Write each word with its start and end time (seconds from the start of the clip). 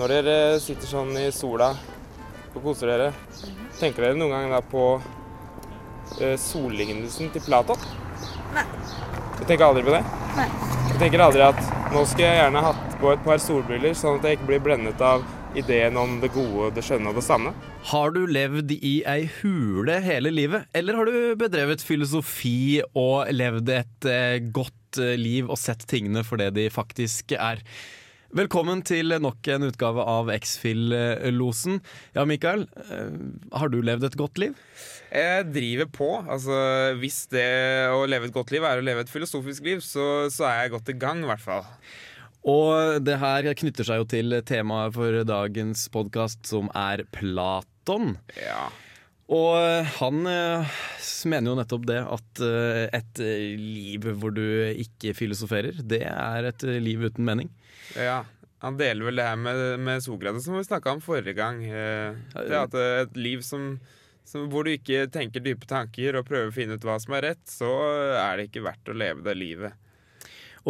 Når 0.00 0.08
dere 0.14 0.34
sitter 0.64 0.88
sånn 0.88 1.10
i 1.20 1.26
sola 1.28 1.74
og 2.54 2.62
koser 2.64 2.88
dere, 2.88 3.08
tenker 3.76 4.06
dere 4.06 4.16
noen 4.16 4.32
gang 4.32 4.54
da 4.54 4.60
på 4.64 4.84
eh, 4.96 6.38
sollignelsen 6.40 7.28
til 7.34 7.44
Platon? 7.44 7.84
Nei. 8.54 8.64
Du 9.36 9.42
tenker 9.44 9.66
aldri 9.66 9.82
på 9.84 9.92
det? 9.92 10.00
Nei. 10.38 10.46
Du 10.86 10.94
tenker 11.02 11.24
aldri 11.26 11.44
at 11.44 11.60
nå 11.92 12.06
skulle 12.08 12.30
jeg 12.30 12.40
gjerne 12.40 12.64
hatt 12.64 12.96
på 13.02 13.12
et 13.12 13.28
par 13.28 13.44
solbriller, 13.44 13.92
sånn 13.92 14.16
at 14.16 14.24
jeg 14.24 14.40
ikke 14.40 14.48
blir 14.54 14.64
blendet 14.70 15.04
av 15.04 15.28
ideen 15.60 16.00
om 16.00 16.16
det 16.24 16.32
gode, 16.32 16.72
det 16.78 16.86
skjønne 16.86 17.12
og 17.12 17.20
det 17.20 17.28
sanne? 17.28 17.52
Har 17.92 18.16
du 18.16 18.24
levd 18.24 18.72
i 18.78 18.96
ei 19.04 19.28
hule 19.42 20.00
hele 20.00 20.32
livet, 20.32 20.64
eller 20.72 20.96
har 20.96 21.12
du 21.12 21.40
bedrevet 21.44 21.84
filosofi 21.84 22.80
og 22.94 23.28
levd 23.36 23.76
et 23.76 24.08
eh, 24.08 24.40
godt 24.48 25.04
eh, 25.04 25.18
liv 25.20 25.44
og 25.50 25.60
sett 25.60 25.84
tingene 25.92 26.24
for 26.24 26.40
det 26.40 26.54
de 26.56 26.70
faktisk 26.72 27.36
er? 27.36 27.60
Velkommen 28.30 28.78
til 28.86 29.10
nok 29.18 29.48
en 29.50 29.64
utgave 29.66 30.04
av 30.06 30.28
X-Fill-losen. 30.30 31.80
Ja, 32.14 32.22
Mikael, 32.28 32.60
eh, 32.78 33.16
har 33.58 33.72
du 33.72 33.80
levd 33.82 34.06
et 34.06 34.14
godt 34.14 34.38
liv? 34.38 34.54
Jeg 35.10 35.48
driver 35.50 35.88
på. 35.90 36.10
Altså, 36.30 36.54
hvis 37.02 37.24
det 37.32 37.90
å 37.90 38.04
leve 38.06 38.28
et 38.28 38.36
godt 38.36 38.52
liv 38.54 38.62
er 38.62 38.78
å 38.78 38.84
leve 38.86 39.02
et 39.02 39.10
filosofisk 39.10 39.66
liv, 39.66 39.82
så, 39.82 40.30
så 40.30 40.46
er 40.46 40.60
jeg 40.60 40.74
godt 40.76 40.92
i 40.94 40.96
gang, 41.02 41.24
i 41.24 41.30
hvert 41.32 41.42
fall. 41.42 41.66
Og 42.46 43.02
det 43.02 43.18
her 43.18 43.50
knytter 43.64 43.88
seg 43.90 43.98
jo 43.98 44.06
til 44.14 44.38
temaet 44.46 44.94
for 44.94 45.26
dagens 45.26 45.88
podkast, 45.90 46.44
som 46.46 46.70
er 46.70 47.02
Platon. 47.10 48.14
Ja. 48.38 48.68
Og 49.30 49.86
han 50.00 50.26
eh, 50.26 50.72
mener 51.30 51.52
jo 51.52 51.58
nettopp 51.60 51.84
det 51.86 52.00
at 52.02 52.40
eh, 52.42 52.84
et 52.98 53.20
liv 53.60 54.08
hvor 54.18 54.34
du 54.34 54.42
ikke 54.74 55.14
filosoferer, 55.14 55.78
det 55.86 56.02
er 56.10 56.48
et 56.50 56.66
liv 56.82 57.06
uten 57.08 57.26
mening. 57.28 57.52
ja. 57.94 58.22
Han 58.60 58.74
deler 58.76 59.06
vel 59.06 59.16
det 59.16 59.24
her 59.24 59.38
med, 59.40 59.58
med 59.80 60.02
Sokrates, 60.04 60.44
som 60.44 60.52
vi 60.58 60.66
snakka 60.66 60.92
om 60.92 60.98
forrige 61.00 61.32
gang. 61.38 61.62
Eh, 61.64 62.18
Det 62.36 62.58
at 62.58 62.74
eh, 62.76 62.98
et 63.06 63.14
liv 63.16 63.40
som, 63.46 63.78
som, 64.28 64.50
hvor 64.52 64.66
du 64.68 64.74
ikke 64.74 65.06
tenker 65.08 65.40
dype 65.40 65.64
tanker 65.70 66.18
og 66.18 66.26
prøver 66.28 66.50
å 66.50 66.52
finne 66.52 66.76
ut 66.76 66.84
hva 66.84 66.98
som 67.00 67.16
er 67.16 67.24
rett, 67.30 67.40
så 67.48 67.70
er 68.20 68.36
det 68.36 68.50
ikke 68.50 68.66
verdt 68.66 68.90
å 68.92 68.98
leve 69.00 69.24
det 69.24 69.36
livet. 69.40 69.78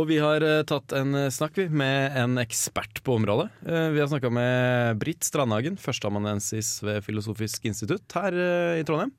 Og 0.01 0.07
vi 0.09 0.17
har 0.23 0.41
eh, 0.41 0.63
tatt 0.65 0.95
en 0.97 1.13
eh, 1.19 1.33
snakk 1.33 1.59
med 1.69 2.17
en 2.17 2.41
ekspert 2.41 3.03
på 3.05 3.19
området. 3.19 3.51
Eh, 3.67 3.89
Vi 3.93 4.01
har 4.01 4.09
snakka 4.09 4.31
med 4.33 4.97
Britt 4.97 5.25
Strandhagen, 5.25 5.77
førsteamanuensis 5.77 6.79
ved 6.83 7.05
Filosofisk 7.05 7.67
institutt 7.69 8.17
her 8.17 8.33
i 8.81 8.85
Trondheim. 8.89 9.13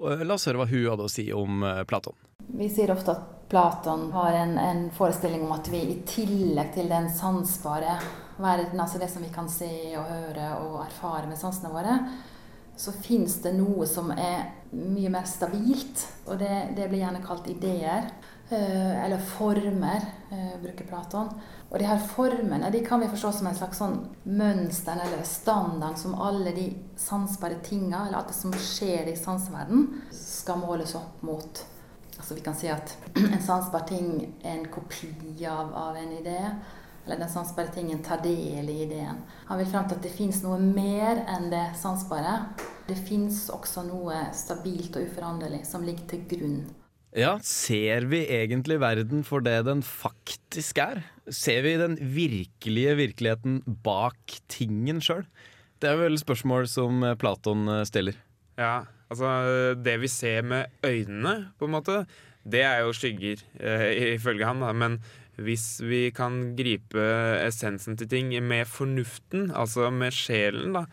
La 0.00 0.34
oss 0.34 0.48
høre 0.48 0.62
hva 0.62 0.66
hun 0.70 0.88
hadde 0.88 1.04
å 1.04 1.12
si 1.12 1.26
om 1.36 1.60
Platon. 1.86 2.16
Vi 2.56 2.66
sier 2.72 2.90
ofte 2.90 3.12
at 3.12 3.50
Platon 3.52 4.08
har 4.16 4.34
en, 4.34 4.56
en 4.58 4.82
forestilling 4.96 5.44
om 5.44 5.52
at 5.54 5.68
vi 5.70 5.82
i 5.92 5.98
tillegg 6.08 6.72
til 6.74 6.88
den 6.90 7.10
sansbare 7.12 7.98
verden, 8.40 8.80
altså 8.80 8.98
det 8.98 9.12
som 9.12 9.22
vi 9.22 9.30
kan 9.34 9.50
se 9.52 9.70
og 9.92 10.08
høre 10.08 10.48
og 10.64 10.80
erfare 10.86 11.28
med 11.28 11.38
sansene 11.38 11.70
våre, 11.70 12.00
så 12.80 12.94
fins 12.96 13.36
det 13.44 13.52
noe 13.54 13.86
som 13.86 14.10
er 14.16 14.48
mye 14.72 15.12
mer 15.12 15.28
stabilt. 15.28 16.06
Og 16.26 16.40
det, 16.40 16.72
det 16.78 16.88
blir 16.88 17.04
gjerne 17.04 17.22
kalt 17.22 17.46
ideer. 17.52 18.08
Eh, 18.52 19.04
Eller 19.04 19.18
former, 19.18 20.04
eh, 20.30 20.54
bruker 20.62 20.86
Platon. 20.88 21.28
Og 21.70 21.78
de 21.78 21.86
her 21.88 21.98
formene 21.98 22.70
de 22.70 22.82
kan 22.84 23.00
vi 23.00 23.08
forstå 23.08 23.32
som 23.32 23.46
en 23.48 23.56
slags 23.56 23.78
sånn 23.80 23.94
mønster 24.28 24.98
eller 25.00 25.22
standard 25.24 25.96
som 25.98 26.14
alle 26.20 26.52
de 26.52 26.66
sansbare 27.00 27.62
tinga, 27.64 28.06
eller 28.06 28.18
alt 28.18 28.28
det 28.28 28.36
som 28.36 28.52
skjer 28.52 29.08
i 29.08 29.16
sansverden, 29.16 29.86
skal 30.12 30.60
måles 30.60 30.94
opp 30.98 31.22
mot. 31.24 31.64
Altså 32.18 32.36
vi 32.36 32.44
kan 32.44 32.54
si 32.54 32.68
at 32.68 32.96
en 33.14 33.42
sansbar 33.42 33.86
ting 33.88 34.12
er 34.42 34.58
en 34.58 34.68
kopi 34.68 35.46
av, 35.48 35.72
av 35.74 35.96
en 35.96 36.12
idé. 36.18 36.38
Eller 37.06 37.18
den 37.18 37.32
sansbare 37.32 37.72
tingen 37.74 38.02
tar 38.02 38.20
del 38.22 38.68
i 38.70 38.82
ideen. 38.84 39.24
Han 39.48 39.58
vil 39.58 39.66
frem 39.72 39.88
til 39.88 39.98
at 39.98 40.04
det 40.04 40.12
fins 40.14 40.42
noe 40.44 40.60
mer 40.62 41.24
enn 41.24 41.48
det 41.50 41.64
sansbare. 41.80 42.36
Det 42.86 43.00
fins 43.00 43.48
også 43.50 43.82
noe 43.88 44.28
stabilt 44.36 45.00
og 45.00 45.08
uforanderlig 45.08 45.64
som 45.66 45.82
ligger 45.82 46.12
til 46.12 46.28
grunn. 46.30 46.62
Ja, 47.12 47.34
ser 47.44 48.06
vi 48.08 48.22
egentlig 48.32 48.78
verden 48.80 49.20
for 49.26 49.44
det 49.44 49.58
den 49.66 49.82
faktisk 49.84 50.78
er? 50.80 51.02
Ser 51.28 51.60
vi 51.66 51.74
den 51.76 51.98
virkelige 52.00 52.94
virkeligheten 52.96 53.58
bak 53.84 54.38
tingen 54.48 55.02
sjøl? 55.04 55.26
Det 55.82 55.90
er 55.90 56.00
vel 56.00 56.16
spørsmål 56.16 56.68
som 56.72 57.02
eh, 57.04 57.16
Platon 57.20 57.68
eh, 57.68 57.84
stiller. 57.88 58.16
Ja, 58.56 58.86
altså 59.12 59.74
Det 59.76 59.98
vi 60.00 60.08
ser 60.08 60.40
med 60.46 60.72
øynene, 60.86 61.52
på 61.58 61.68
en 61.68 61.74
måte, 61.76 62.02
det 62.48 62.62
er 62.64 62.80
jo 62.86 62.94
skygger, 62.96 63.44
eh, 63.60 64.14
ifølge 64.14 64.48
han. 64.48 64.64
da, 64.64 64.72
Men 64.72 65.02
hvis 65.36 65.82
vi 65.84 66.06
kan 66.16 66.54
gripe 66.56 67.02
essensen 67.44 67.98
til 67.98 68.08
ting 68.08 68.32
med 68.40 68.64
fornuften, 68.64 69.50
altså 69.50 69.90
med 69.92 70.16
sjelen, 70.16 70.72
da, 70.72 70.86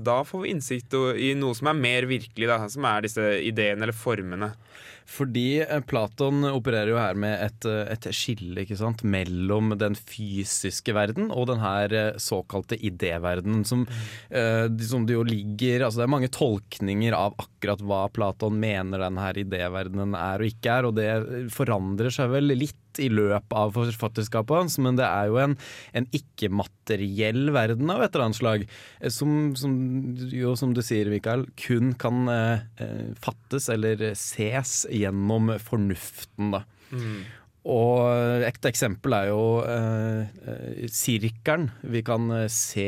da 0.00 0.20
får 0.24 0.44
vi 0.44 0.52
innsikt 0.54 0.94
i 1.20 1.32
noe 1.38 1.56
som 1.56 1.70
er 1.70 1.78
mer 1.78 2.08
virkelig, 2.10 2.48
da, 2.48 2.60
som 2.72 2.86
er 2.88 3.06
disse 3.06 3.24
ideene 3.44 3.86
eller 3.86 3.96
formene. 3.96 4.52
Fordi 5.06 5.60
eh, 5.62 5.80
Platon 5.86 6.44
opererer 6.50 6.90
jo 6.90 6.98
her 6.98 7.18
med 7.18 7.38
et, 7.38 7.66
eh, 7.70 7.92
et 7.94 8.08
skille 8.14 8.64
ikke 8.64 8.78
sant? 8.78 9.04
mellom 9.06 9.76
den 9.78 9.94
fysiske 9.94 10.94
verden 10.96 11.30
og 11.30 11.46
den 11.52 11.62
her 11.62 11.94
eh, 11.94 12.18
såkalte 12.22 12.78
idéverdenen, 12.78 13.62
som, 13.68 13.84
eh, 14.30 14.66
som 14.82 15.06
det 15.06 15.14
jo 15.14 15.22
ligger 15.26 15.86
Altså 15.86 16.00
det 16.00 16.06
er 16.06 16.14
mange 16.16 16.32
tolkninger 16.32 17.14
av 17.16 17.36
akkurat 17.38 17.82
hva 17.86 18.02
Platon 18.10 18.58
mener 18.60 19.04
den 19.04 19.20
her 19.20 19.38
idéverdenen 19.38 20.16
er 20.18 20.42
og 20.42 20.50
ikke 20.50 20.74
er, 20.74 20.88
og 20.88 20.98
det 20.98 21.52
forandrer 21.54 22.12
seg 22.14 22.32
vel 22.34 22.50
litt 22.56 22.82
i 23.02 23.08
løpet 23.12 23.56
av 23.56 23.74
forfatterskapet 23.76 24.60
hans, 24.60 24.78
men 24.82 24.98
det 24.98 25.06
er 25.06 25.30
jo 25.30 25.40
en, 25.42 25.56
en 25.96 26.08
ikke-materiell 26.16 27.50
verden 27.56 27.92
av 27.92 28.04
et 28.04 28.12
eller 28.14 28.28
annet 28.28 28.40
slag, 28.40 28.66
eh, 29.00 29.12
som, 29.12 29.54
som 29.58 29.74
jo, 30.32 30.56
som 30.58 30.74
du 30.76 30.82
sier, 30.84 31.10
Mikael, 31.12 31.46
kun 31.60 31.94
kan 32.00 32.26
eh, 32.32 32.66
eh, 32.82 33.08
fattes 33.22 33.70
eller 33.72 34.12
ses 34.14 34.84
gjennom 34.92 35.56
fornuften, 35.62 36.54
da. 36.56 36.64
Og 37.66 38.44
et 38.46 38.66
eksempel 38.68 39.14
er 39.16 39.30
jo 39.32 39.40
eh, 39.66 40.28
eh, 40.52 40.84
sirkelen. 40.86 41.66
Vi 41.82 42.04
kan 42.06 42.30
se 42.52 42.86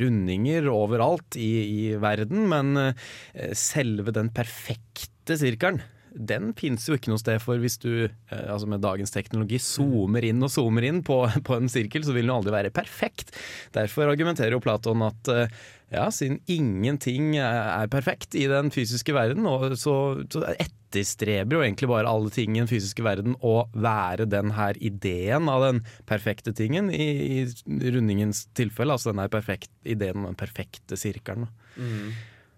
rundinger 0.00 0.70
overalt 0.72 1.36
i, 1.36 1.50
i 1.60 1.82
verden, 2.00 2.46
men 2.48 2.72
eh, 2.80 3.52
selve 3.52 4.14
den 4.16 4.32
perfekte 4.32 5.36
sirkelen 5.40 5.82
den 6.14 6.52
fins 6.56 6.86
jo 6.88 6.96
ikke 6.96 7.10
noe 7.10 7.20
sted, 7.20 7.40
for 7.42 7.60
hvis 7.60 7.76
du 7.82 8.06
eh, 8.06 8.44
altså 8.46 8.68
med 8.70 8.82
dagens 8.84 9.12
teknologi 9.14 9.58
zoomer 9.62 10.24
inn 10.26 10.42
og 10.46 10.52
zoomer 10.54 10.86
inn 10.86 11.02
på, 11.06 11.20
på 11.46 11.58
en 11.58 11.70
sirkel, 11.70 12.06
så 12.06 12.14
vil 12.14 12.28
den 12.28 12.36
aldri 12.36 12.54
være 12.54 12.74
perfekt. 12.74 13.34
Derfor 13.74 14.12
argumenterer 14.12 14.54
jo 14.54 14.62
Platon 14.62 15.04
at 15.06 15.32
eh, 15.32 15.64
ja, 15.94 16.08
siden 16.14 16.40
ingenting 16.50 17.36
er 17.38 17.60
er 17.74 17.90
perfekt 17.90 18.34
i 18.38 18.46
den 18.50 18.70
fysiske 18.74 19.14
verden, 19.14 19.46
og 19.46 19.76
så, 19.78 19.94
så 20.32 20.42
etterstreber 20.54 21.58
jo 21.58 21.64
egentlig 21.64 21.90
bare 21.90 22.10
alle 22.10 22.32
ting 22.34 22.56
i 22.56 22.62
den 22.62 22.70
fysiske 22.70 23.04
verden 23.04 23.36
å 23.44 23.66
være 23.74 24.26
den 24.30 24.54
her 24.56 24.78
ideen 24.82 25.50
av 25.50 25.66
den 25.66 25.82
perfekte 26.08 26.54
tingen, 26.56 26.90
i, 26.90 27.44
i 27.44 27.90
rundingens 27.94 28.46
tilfelle. 28.58 28.96
Altså 28.96 29.12
den 29.12 29.22
her 29.22 29.32
perfekt, 29.32 29.70
ideen 29.82 30.22
om 30.22 30.30
den 30.30 30.38
perfekte 30.38 30.98
sirkelen. 30.98 31.50
Mm. 31.76 32.14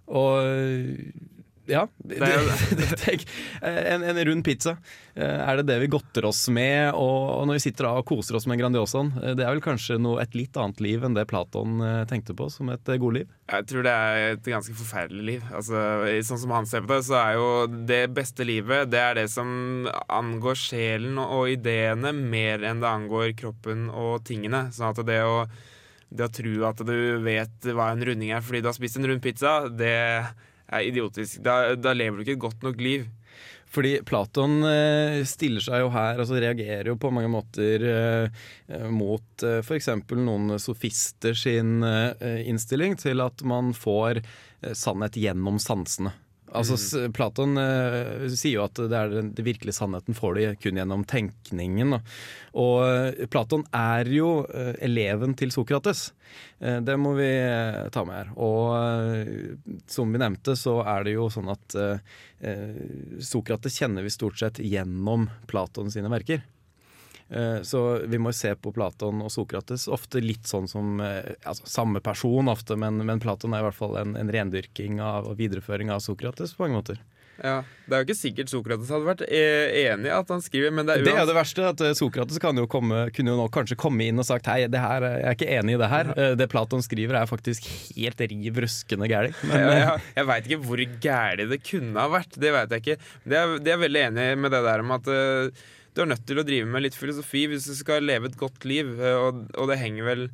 Og 0.06 1.36
ja, 1.66 1.82
det, 1.97 2.19
det, 2.78 2.87
tenk, 3.03 3.27
en, 3.62 4.04
en 4.06 4.21
rund 4.28 4.44
pizza. 4.47 4.77
Eh, 5.15 5.41
Er 5.49 5.59
det 5.60 5.66
det 5.71 5.78
vi 5.82 5.88
godter 5.91 6.27
oss 6.28 6.44
med? 6.53 6.93
Og, 6.94 7.47
når 7.49 7.59
vi 7.59 7.65
sitter 7.66 7.88
og 7.91 8.04
koser 8.09 8.38
oss 8.38 8.47
med 8.50 8.60
Grandiosaen, 8.60 9.12
eh, 9.22 9.34
det 9.38 9.47
er 9.47 9.54
vel 9.54 9.65
kanskje 9.65 9.99
noe, 10.00 10.21
et 10.22 10.37
litt 10.38 10.56
annet 10.60 10.82
liv 10.84 11.05
enn 11.06 11.16
det 11.16 11.26
Platon 11.31 11.81
eh, 11.82 12.03
tenkte 12.10 12.37
på 12.37 12.49
som 12.53 12.71
et 12.75 12.93
eh, 12.93 13.00
godliv? 13.03 13.31
Jeg 13.50 13.69
tror 13.71 13.87
det 13.87 13.94
er 13.94 14.22
et 14.34 14.50
ganske 14.50 14.75
forferdelig 14.76 15.26
liv. 15.31 15.47
Altså, 15.55 15.82
sånn 16.26 16.43
som 16.43 16.56
han 16.56 16.66
ser 16.71 16.87
på 16.87 16.94
det, 16.94 17.05
så 17.09 17.19
er 17.21 17.37
jo 17.38 17.49
det 17.88 18.03
beste 18.15 18.47
livet 18.47 18.91
Det 18.91 18.99
er 19.03 19.15
det 19.21 19.28
som 19.32 19.87
angår 20.10 20.59
sjelen 20.59 21.21
og 21.22 21.53
ideene 21.53 22.12
mer 22.16 22.65
enn 22.66 22.82
det 22.82 22.91
angår 22.91 23.32
kroppen 23.38 23.87
og 23.91 24.25
tingene. 24.26 24.66
Sånn 24.75 24.91
at 24.91 25.03
det 25.06 25.21
å, 25.26 25.47
det 26.10 26.26
å 26.26 26.34
tro 26.34 26.56
at 26.69 26.82
du 26.87 26.99
vet 27.25 27.70
hva 27.70 27.93
en 27.93 28.05
runding 28.06 28.35
er 28.35 28.44
fordi 28.44 28.62
du 28.64 28.70
har 28.70 28.76
spist 28.76 28.99
en 29.00 29.06
rund 29.08 29.23
pizza, 29.25 29.61
det 29.70 29.96
er 30.67 30.89
idiotisk. 30.89 31.41
Da, 31.45 31.75
da 31.79 31.95
lever 31.97 32.19
du 32.19 32.27
ikke 32.27 32.37
et 32.39 32.47
godt 32.47 32.67
nok 32.67 32.83
liv. 32.83 33.07
Fordi 33.77 33.99
Platon 34.07 34.63
eh, 34.65 35.23
stiller 35.29 35.65
seg 35.65 35.83
jo 35.83 35.91
her, 35.93 36.21
altså 36.23 36.39
reagerer 36.41 36.93
jo 36.93 36.99
på 37.01 37.11
mange 37.13 37.31
måter 37.33 37.83
eh, 37.91 38.45
eh, 38.71 38.87
mot 38.93 39.45
eh, 39.45 39.59
f.eks. 39.61 39.91
noen 40.15 40.55
sofister 40.63 41.37
sin 41.37 41.83
innstilling 41.83 42.97
til 43.01 43.21
at 43.25 43.43
man 43.47 43.75
får 43.77 44.23
sannhet 44.77 45.19
gjennom 45.21 45.59
sansene. 45.63 46.15
Altså, 46.54 46.76
mm. 46.76 47.12
Platon 47.16 47.58
uh, 47.58 48.26
sier 48.31 48.60
jo 48.60 48.64
at 48.66 48.78
det 48.78 48.96
er 48.96 49.12
den, 49.12 49.32
den 49.37 49.46
virkelige 49.46 49.75
sannheten 49.76 50.16
får 50.16 50.37
de 50.38 50.46
kun 50.62 50.78
gjennom 50.78 51.02
tenkningen. 51.08 51.96
Da. 51.96 52.00
Og 52.62 52.76
uh, 52.87 53.26
Platon 53.32 53.66
er 53.75 54.10
jo 54.14 54.31
uh, 54.46 54.75
eleven 54.84 55.34
til 55.38 55.54
Sokrates. 55.54 56.10
Det 56.58 56.94
må 56.98 57.12
vi 57.14 57.28
ta 57.93 58.02
med 58.08 58.16
her. 58.16 58.31
Og 58.43 59.76
som 59.93 60.10
vi 60.10 60.20
nevnte, 60.20 60.56
så 60.58 60.78
er 60.88 61.04
det 61.06 61.12
jo 61.14 61.28
sånn 61.31 61.52
at 61.52 61.76
Sokrates 63.22 63.76
kjenner 63.76 64.04
vi 64.04 64.12
stort 64.12 64.40
sett 64.40 64.58
gjennom 64.64 65.28
Platon 65.52 65.93
sine 65.93 66.10
verker. 66.10 66.43
Eh, 67.31 67.62
så 67.62 67.99
vi 68.06 68.19
må 68.19 68.32
se 68.32 68.52
på 68.55 68.70
Platon 68.73 69.25
og 69.25 69.32
Sokrates 69.34 69.88
ofte 69.90 70.23
litt 70.23 70.46
sånn 70.46 70.69
som 70.70 71.00
eh, 71.02 71.34
altså, 71.43 71.67
samme 71.67 72.02
person 72.05 72.52
ofte, 72.52 72.78
men, 72.78 73.02
men, 73.02 73.23
Platon 73.23 73.56
er 73.56 73.64
i 73.64 73.67
hvert 73.67 73.81
fall 73.81 73.99
en, 73.99 74.14
en 74.19 74.31
rendyrking 74.31 75.00
av, 75.02 75.26
og 75.26 75.40
videreføring 75.40 75.90
av 75.90 76.05
Sokrates 76.05 76.55
på 76.55 76.67
mange 76.67 76.82
måter. 76.82 77.05
Ja, 77.37 77.58
Det 77.84 77.93
er 77.93 78.00
jo 78.00 78.06
ikke 78.06 78.17
sikkert 78.17 78.49
Sokrates 78.49 78.88
hadde 78.88 79.05
vært 79.05 79.23
e- 79.26 79.90
enig 79.90 80.08
i 80.08 80.14
at 80.14 80.31
han 80.32 80.40
skriver, 80.40 80.70
men 80.73 80.87
det 80.88 80.94
er 80.94 81.02
Det 81.05 81.12
er 81.12 81.26
det 81.28 81.34
verste. 81.37 81.67
at 81.69 81.82
eh, 81.84 81.93
Sokrates 81.99 82.38
kan 82.40 82.56
jo 82.56 82.64
komme, 82.70 83.11
kunne 83.12 83.34
jo 83.34 83.37
nå 83.43 83.50
kanskje 83.52 83.76
komme 83.76 84.06
inn 84.06 84.22
og 84.22 84.29
sagt 84.29 84.49
hei, 84.49 84.62
det 84.72 84.81
her, 84.81 85.05
jeg 85.05 85.26
er 85.26 85.37
ikke 85.37 85.50
enig 85.58 85.76
i 85.76 85.82
det 85.82 85.90
her. 85.93 86.12
Ja. 86.14 86.31
det 86.38 86.49
Platon 86.55 86.87
skriver 86.87 87.19
er 87.20 87.29
faktisk 87.29 87.67
helt 87.99 88.22
riv 88.22 88.62
ruskende 88.64 89.11
gæli. 89.11 89.34
Ja, 89.50 89.58
ja, 89.58 89.94
eh, 89.99 90.11
jeg 90.17 90.31
veit 90.31 90.49
ikke 90.49 90.62
hvor 90.64 90.81
gæli 90.81 91.50
det 91.50 91.61
kunne 91.67 92.06
ha 92.06 92.08
vært. 92.14 92.38
Det 92.38 92.55
vet 92.55 92.76
jeg 92.76 92.87
ikke. 92.87 93.00
Det 93.26 93.43
er, 93.43 93.58
det 93.58 93.75
er 93.75 93.82
veldig 93.82 94.06
enig 94.12 94.29
med 94.38 94.55
det 94.55 94.62
der 94.70 94.87
om 94.87 94.94
at 94.96 95.11
uh, 95.11 95.67
du 95.96 96.02
er 96.04 96.10
nødt 96.12 96.26
til 96.28 96.40
å 96.40 96.44
drive 96.44 96.69
med 96.69 96.84
litt 96.84 96.98
filosofi 96.98 97.46
hvis 97.48 97.70
du 97.70 97.75
skal 97.78 98.04
leve 98.04 98.28
et 98.28 98.37
godt 98.37 98.66
liv, 98.69 98.93
og, 99.00 99.46
og 99.56 99.70
det 99.70 99.81
henger 99.81 100.08
vel 100.10 100.28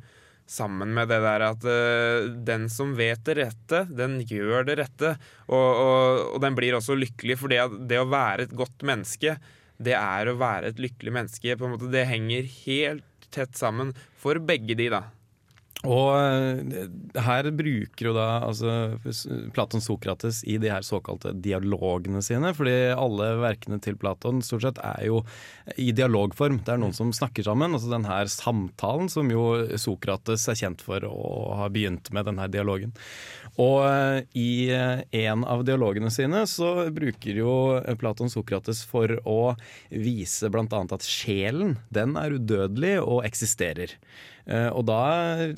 sammen 0.49 0.91
med 0.91 1.07
det 1.07 1.21
der 1.23 1.45
at 1.47 1.63
uh, 1.63 2.27
den 2.45 2.67
som 2.71 2.91
vet 2.97 3.23
det 3.27 3.37
rette, 3.39 3.83
den 3.87 4.19
gjør 4.27 4.67
det 4.67 4.77
rette. 4.81 5.13
Og, 5.47 5.55
og, 5.55 6.23
og 6.35 6.43
den 6.43 6.57
blir 6.57 6.75
også 6.77 6.97
lykkelig, 6.99 7.39
for 7.39 7.53
det, 7.53 7.61
det, 7.87 8.01
å 8.01 8.09
være 8.11 8.47
et 8.49 8.55
godt 8.59 8.83
menneske, 8.87 9.37
det 9.83 9.95
er 9.97 10.29
å 10.29 10.37
være 10.39 10.73
et 10.73 10.83
lykkelig 10.83 11.15
menneske. 11.15 11.57
På 11.59 11.67
en 11.67 11.77
måte, 11.77 11.91
det 11.93 12.05
henger 12.11 12.49
helt 12.65 13.29
tett 13.33 13.55
sammen 13.57 13.95
for 14.19 14.39
begge 14.43 14.75
de, 14.77 14.91
da. 14.93 15.05
Og 15.83 16.13
eh, 16.15 16.85
her 17.25 17.49
bruker 17.51 18.07
jo 18.07 18.13
da 18.15 18.27
altså, 18.45 18.95
Platon 19.55 19.83
Sokrates 19.83 20.39
i 20.47 20.55
de 20.61 20.69
her 20.71 20.85
såkalte 20.85 21.33
dialogene 21.35 22.21
sine. 22.23 22.53
fordi 22.55 22.75
alle 22.95 23.33
verkene 23.41 23.81
til 23.83 23.97
Platon 23.99 24.39
stort 24.45 24.63
sett 24.63 24.79
er 24.79 25.09
jo 25.09 25.19
i 25.75 25.91
dialogform. 25.91 26.61
Det 26.63 26.75
er 26.75 26.79
noen 26.79 26.95
som 26.95 27.11
snakker 27.11 27.43
sammen. 27.43 27.75
altså 27.75 27.91
Den 27.91 28.07
her 28.07 28.31
samtalen 28.31 29.11
som 29.11 29.31
jo 29.31 29.43
Sokrates 29.75 30.47
er 30.47 30.59
kjent 30.59 30.83
for 30.85 31.03
å 31.03 31.59
ha 31.59 31.67
begynt 31.73 32.13
med, 32.15 32.29
den 32.31 32.39
her 32.39 32.51
dialogen. 32.51 32.95
Og 33.61 33.79
eh, 33.85 34.19
i 34.39 34.49
eh, 34.73 35.03
en 35.25 35.45
av 35.45 35.63
dialogene 35.67 36.09
sine 36.13 36.43
så 36.49 36.89
bruker 36.93 37.37
jo 37.43 37.55
Platon 38.01 38.31
Sokrates 38.33 38.83
for 38.89 39.13
å 39.29 39.53
vise 39.89 40.49
bl.a. 40.49 40.67
at 40.69 41.05
sjelen 41.05 41.77
den 41.93 42.17
er 42.19 42.39
udødelig 42.39 42.97
og 43.03 43.25
eksisterer. 43.27 43.97
Eh, 44.43 44.67
og 44.75 44.83
da 44.89 44.99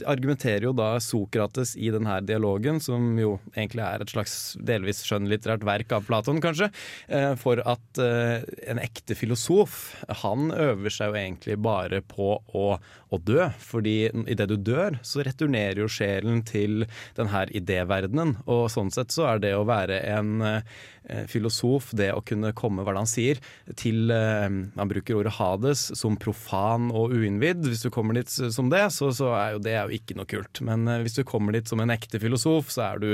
argumenterer 0.06 0.68
jo 0.68 0.74
da 0.78 0.96
Sokrates 1.02 1.74
i 1.78 1.90
denne 1.94 2.20
dialogen, 2.26 2.80
som 2.84 3.16
jo 3.18 3.36
egentlig 3.56 3.82
er 3.86 4.04
et 4.04 4.14
slags 4.14 4.36
delvis 4.62 5.02
skjønnlitterært 5.08 5.66
verk 5.66 5.96
av 5.98 6.06
Platon, 6.06 6.42
kanskje, 6.44 6.70
eh, 7.10 7.34
for 7.40 7.62
at 7.66 8.02
eh, 8.02 8.46
en 8.70 8.82
ekte 8.82 9.18
filosof, 9.18 9.96
han 10.22 10.52
øver 10.54 10.94
seg 10.94 11.12
jo 11.12 11.20
egentlig 11.22 11.58
bare 11.66 12.04
på 12.06 12.36
å, 12.38 12.68
å 12.78 13.22
dø. 13.26 13.50
Fordi 13.62 13.98
idet 14.30 14.50
du 14.52 14.58
dør, 14.62 15.00
så 15.06 15.26
returnerer 15.26 15.82
jo 15.82 15.90
sjelen 15.92 16.44
til 16.46 16.86
denne 17.18 17.46
idéverdenen. 17.86 18.36
Og 18.50 18.68
sånn 18.74 18.92
sett 18.94 19.14
så 19.16 19.30
er 19.34 19.42
det 19.44 19.56
å 19.56 19.66
være 19.68 20.02
en 20.16 20.44
filosof, 21.30 21.92
det 21.94 22.10
å 22.18 22.22
kunne 22.26 22.50
komme, 22.58 22.82
hva 22.82 22.96
han 22.98 23.06
sier, 23.06 23.38
til 23.78 24.10
Han 24.10 24.90
bruker 24.90 25.20
ordet 25.20 25.36
Hades 25.38 25.84
som 25.94 26.16
profan 26.18 26.90
og 26.90 27.14
uinnvidd, 27.14 27.62
hvis 27.70 27.84
du 27.86 27.92
kommer 27.94 28.18
dit 28.18 28.32
som 28.32 28.72
det 28.74 28.88
så, 28.96 29.12
så, 29.14 29.32
er 29.38 29.56
jo 29.56 29.62
det 29.64 29.76
er 29.76 29.86
jo 29.86 30.00
ikke 30.00 30.18
noe 30.18 30.30
kult. 30.30 30.62
Men 30.66 30.88
uh, 30.90 31.00
hvis 31.04 31.18
du 31.18 31.24
kommer 31.28 31.56
dit 31.56 31.68
som 31.70 31.82
en 31.84 31.94
ekte 31.94 32.22
filosof, 32.22 32.72
så 32.74 32.88
er 32.90 33.04
du 33.04 33.10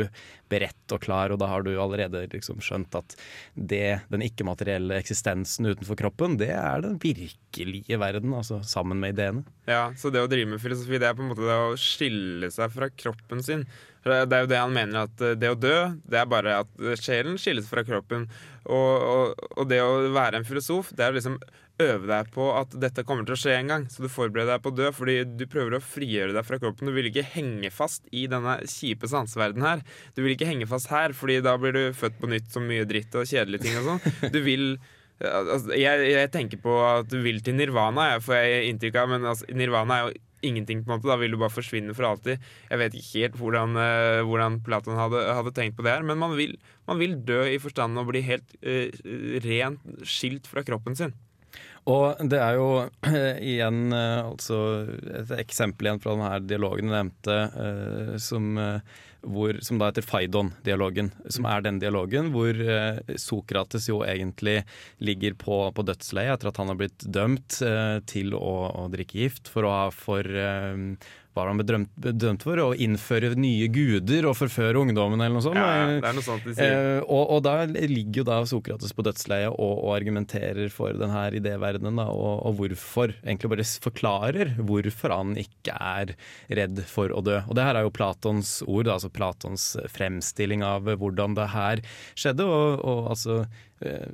beredt 0.51 0.95
og 0.95 1.03
klar, 1.05 1.31
og 1.31 1.39
da 1.41 1.47
har 1.51 1.63
du 1.63 1.71
allerede 1.79 2.25
liksom 2.31 2.59
skjønt 2.63 2.95
at 2.99 3.15
det, 3.55 4.01
den 4.11 4.25
ikke-materielle 4.25 4.97
eksistensen 4.99 5.69
utenfor 5.69 5.99
kroppen, 5.99 6.35
det 6.41 6.51
er 6.55 6.83
den 6.83 6.97
virkelige 7.01 7.99
verden, 8.01 8.35
altså 8.35 8.59
sammen 8.67 8.99
med 9.01 9.15
ideene. 9.15 9.45
Ja, 9.69 9.85
så 9.97 10.11
det 10.11 10.23
å 10.23 10.31
drive 10.31 10.53
med 10.53 10.63
filosofi, 10.63 10.99
det 10.99 11.07
er 11.07 11.15
på 11.15 11.23
en 11.23 11.31
måte 11.31 11.47
det 11.47 11.55
å 11.55 11.79
skille 11.79 12.51
seg 12.51 12.73
fra 12.75 12.91
kroppen 12.91 13.43
sin. 13.45 13.65
Det 14.01 14.33
er 14.33 14.45
jo 14.45 14.49
det 14.49 14.61
han 14.61 14.73
mener, 14.73 15.07
at 15.07 15.21
eh, 15.21 15.35
det 15.37 15.51
å 15.53 15.57
dø, 15.59 15.75
det 16.09 16.21
er 16.21 16.29
bare 16.29 16.61
at 16.63 16.85
sjelen 17.01 17.37
skilles 17.41 17.69
fra 17.69 17.83
kroppen. 17.85 18.27
Og, 18.65 18.93
og, 19.01 19.49
og 19.57 19.67
det 19.69 19.81
å 19.83 20.07
være 20.13 20.41
en 20.41 20.47
filosof, 20.47 20.89
det 20.97 21.05
er 21.05 21.13
å 21.13 21.17
liksom 21.19 21.37
øve 21.81 22.07
deg 22.09 22.29
på 22.33 22.47
at 22.53 22.73
dette 22.81 23.03
kommer 23.07 23.25
til 23.25 23.35
å 23.35 23.39
skje 23.41 23.57
en 23.57 23.71
gang. 23.73 23.85
Så 23.91 24.05
du 24.05 24.09
forbereder 24.11 24.55
deg 24.55 24.63
på 24.63 24.71
å 24.71 24.77
dø 24.77 24.89
fordi 24.95 25.17
du 25.25 25.45
prøver 25.49 25.77
å 25.77 25.83
frigjøre 25.83 26.35
deg 26.35 26.47
fra 26.47 26.59
kroppen. 26.61 26.89
Du 26.89 26.95
vil 26.95 27.11
ikke 27.11 27.25
henge 27.33 27.71
fast 27.73 28.07
i 28.13 28.27
denne 28.31 28.57
kjipe 28.69 29.09
sanseverdenen 29.11 29.67
her. 29.67 29.85
Du 30.15 30.23
vil 30.25 30.35
ikke 30.35 30.49
henge 30.49 30.69
fast 30.69 30.91
her, 30.93 31.15
fordi 31.17 31.39
da 31.45 31.57
blir 31.61 31.77
du 31.77 31.83
født 31.97 32.19
på 32.21 32.31
nytt 32.31 32.49
som 32.53 32.65
mye 32.69 32.87
dritt 32.89 33.15
og 33.17 33.29
kjedelige 33.29 33.67
ting 33.67 33.79
og 33.81 33.93
sånn. 33.93 34.33
Du 34.33 34.41
vil 34.45 34.67
altså, 35.21 35.75
jeg, 35.77 36.09
jeg, 36.11 36.33
tenker 36.33 36.61
på 36.61 36.75
at 36.85 37.09
du 37.11 37.19
vil 37.23 37.41
til 37.45 37.57
nirvana, 37.57 38.13
jeg 38.15 38.25
får 38.25 38.37
jeg 38.39 38.69
inntrykk 38.71 38.99
av, 39.01 39.13
men 39.13 39.31
altså, 39.33 39.49
nirvana 39.57 39.97
er 39.97 40.07
jo 40.07 40.19
ingenting. 40.41 40.83
på 40.83 40.91
en 40.91 40.97
måte, 40.97 41.07
Da 41.07 41.17
vil 41.17 41.31
du 41.31 41.37
bare 41.37 41.53
forsvinne 41.53 41.95
for 41.95 42.07
alltid. 42.09 42.39
Jeg 42.69 42.79
vet 42.81 42.93
ikke 42.93 43.19
helt 43.19 43.39
hvordan, 43.39 43.75
uh, 43.75 44.21
hvordan 44.27 44.61
Platon 44.65 44.99
hadde, 44.99 45.23
hadde, 45.33 45.53
tenkt 45.55 45.77
på 45.77 45.83
det 45.83 45.91
her, 45.91 46.03
men 46.03 46.17
man 46.17 46.35
vil, 46.37 46.57
man 46.87 46.99
vil 46.99 47.17
dø 47.25 47.43
i 47.47 47.59
forstanden 47.59 48.01
og 48.01 48.09
bli 48.11 48.21
helt 48.25 48.55
uh, 48.65 48.89
rent 49.45 50.07
skilt 50.07 50.47
fra 50.47 50.63
kroppen 50.63 50.95
sin. 50.95 51.13
Og 51.89 52.19
det 52.29 52.37
er 52.37 52.59
jo 52.59 52.85
igjen 53.41 53.89
eh, 53.89 54.19
altså 54.21 54.85
et 55.17 55.31
eksempel 55.41 55.87
igjen 55.87 56.01
fra 56.03 56.13
denne 56.13 56.35
dialogen 56.45 56.91
du 56.91 56.93
nevnte, 56.93 57.37
som, 58.21 58.59
hvor, 59.21 59.57
som, 59.61 59.79
da 59.81 59.91
heter 59.91 60.05
Faidon-dialogen. 60.05 61.11
Som 61.29 61.47
er 61.49 61.63
den 61.65 61.79
dialogen 61.81 62.31
hvor 62.33 62.57
Sokrates 63.21 63.87
jo 63.89 64.01
egentlig 64.05 64.61
ligger 65.03 65.37
på, 65.39 65.63
på 65.75 65.85
dødsleiet 65.87 66.37
etter 66.37 66.51
at 66.51 66.61
han 66.61 66.71
har 66.73 66.79
blitt 66.79 67.05
dømt 67.05 67.59
til 68.09 68.35
å, 68.37 68.55
å 68.83 68.87
drikke 68.93 69.21
gift 69.23 69.51
for 69.51 69.67
å 69.67 69.75
ha 69.75 69.87
for 69.93 70.25
hva 71.31 71.45
han 71.47 71.59
ble 71.61 72.11
dømt 72.11 72.43
for? 72.43 72.59
Å 72.59 72.73
innføre 72.75 73.31
nye 73.39 73.69
guder 73.71 74.27
og 74.27 74.35
forføre 74.35 74.81
ungdommen, 74.81 75.21
eller 75.21 75.37
noe 75.37 75.45
sånt. 75.45 75.59
Ja, 75.59 75.85
det 75.87 76.09
er 76.09 76.17
noe 76.17 76.25
sånt 76.25 76.43
de 76.43 76.55
sier. 76.57 76.73
Eh, 76.75 77.03
og, 77.05 77.23
og, 77.37 77.39
da 77.45 77.53
ligger 77.69 78.21
jo 78.21 78.25
da 78.27 78.39
Sokrates 78.49 78.91
på 78.95 79.05
dødsleiet 79.07 79.53
og, 79.53 79.71
og, 79.77 79.93
argumenterer 79.95 80.67
for 80.73 80.97
denne 80.99 81.23
idéverdenen, 81.39 82.01
da, 82.01 82.09
og, 82.11 82.43
og, 82.49 82.57
hvorfor. 82.59 83.15
Egentlig 83.23 83.53
bare 83.53 83.67
forklarer 83.87 84.53
hvorfor 84.59 85.15
han 85.15 85.37
ikke 85.39 85.77
er 85.77 86.13
redd 86.61 86.83
for 86.89 87.15
å 87.15 87.23
dø. 87.23 87.39
Og 87.47 87.55
det 87.55 87.67
her 87.69 87.79
er 87.79 87.87
jo 87.87 87.95
Platons 87.95 88.57
ord, 88.67 88.89
da, 88.89 88.97
altså 88.97 89.13
Platons 89.13 89.69
fremstilling 89.95 90.65
av 90.67 90.91
hvordan 90.99 91.39
det 91.39 91.47
her 91.55 91.85
skjedde. 92.11 92.43
og 92.43 93.07
altså 93.15 93.45
eh, 93.79 94.11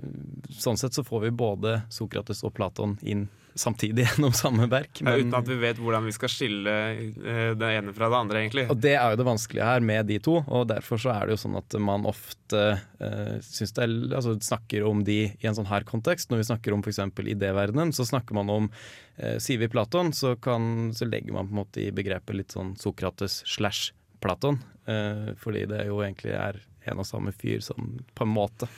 Sånn 0.54 0.78
sett 0.78 0.94
så 0.94 1.06
får 1.08 1.26
vi 1.26 1.36
både 1.42 1.80
Sokrates 1.94 2.46
og 2.46 2.54
Platon 2.58 3.00
inn 3.02 3.26
samtidig 3.60 4.06
gjennom 4.08 4.34
samme 4.36 4.68
verk. 4.72 5.02
Men, 5.02 5.14
ja, 5.14 5.26
uten 5.26 5.38
at 5.40 5.50
vi 5.50 5.58
vet 5.62 5.82
hvordan 5.82 6.08
vi 6.08 6.14
skal 6.16 6.32
skille 6.32 6.76
uh, 7.18 7.52
det 7.58 7.72
ene 7.80 7.94
fra 7.96 8.10
det 8.12 8.20
andre, 8.20 8.44
egentlig. 8.44 8.68
Og 8.72 8.80
Det 8.84 8.96
er 8.96 9.14
jo 9.14 9.20
det 9.20 9.28
vanskelige 9.28 9.68
her 9.68 9.84
med 9.84 10.10
de 10.12 10.20
to, 10.24 10.38
og 10.46 10.68
derfor 10.72 11.02
så 11.02 11.14
er 11.16 11.28
det 11.28 11.38
jo 11.38 11.42
sånn 11.46 11.60
at 11.60 11.78
man 11.90 12.08
ofte 12.10 12.64
uh, 13.02 13.36
det, 13.42 13.90
altså, 14.16 14.38
snakker 14.50 14.88
om 14.88 15.04
de 15.08 15.20
i 15.32 15.50
en 15.50 15.58
sånn 15.58 15.70
her 15.70 15.88
kontekst. 15.88 16.32
Når 16.32 16.44
vi 16.44 16.50
snakker 16.52 16.76
om 16.76 16.86
f.eks. 16.86 17.04
idéverdenen, 17.36 17.94
så 17.96 18.08
snakker 18.08 18.38
man 18.38 18.54
om 18.54 18.72
uh, 18.72 19.36
Sier 19.44 19.62
vi 19.62 19.72
Platon, 19.72 20.14
så, 20.16 20.36
kan, 20.40 20.92
så 20.98 21.10
legger 21.10 21.36
man 21.36 21.50
på 21.50 21.56
en 21.56 21.62
måte 21.64 21.84
i 21.84 21.92
begrepet 21.96 22.38
litt 22.38 22.56
sånn 22.56 22.76
Sokrates 22.80 23.42
slash 23.50 23.92
Platon, 24.24 24.62
uh, 24.90 25.34
fordi 25.42 25.68
det 25.70 25.86
jo 25.90 26.02
egentlig 26.06 26.34
er 26.38 26.64
en 26.92 27.02
og 27.04 27.08
samme 27.08 27.34
fyr, 27.36 27.62
sånn 27.64 27.98
på 28.18 28.26
en 28.26 28.34
måte. 28.34 28.70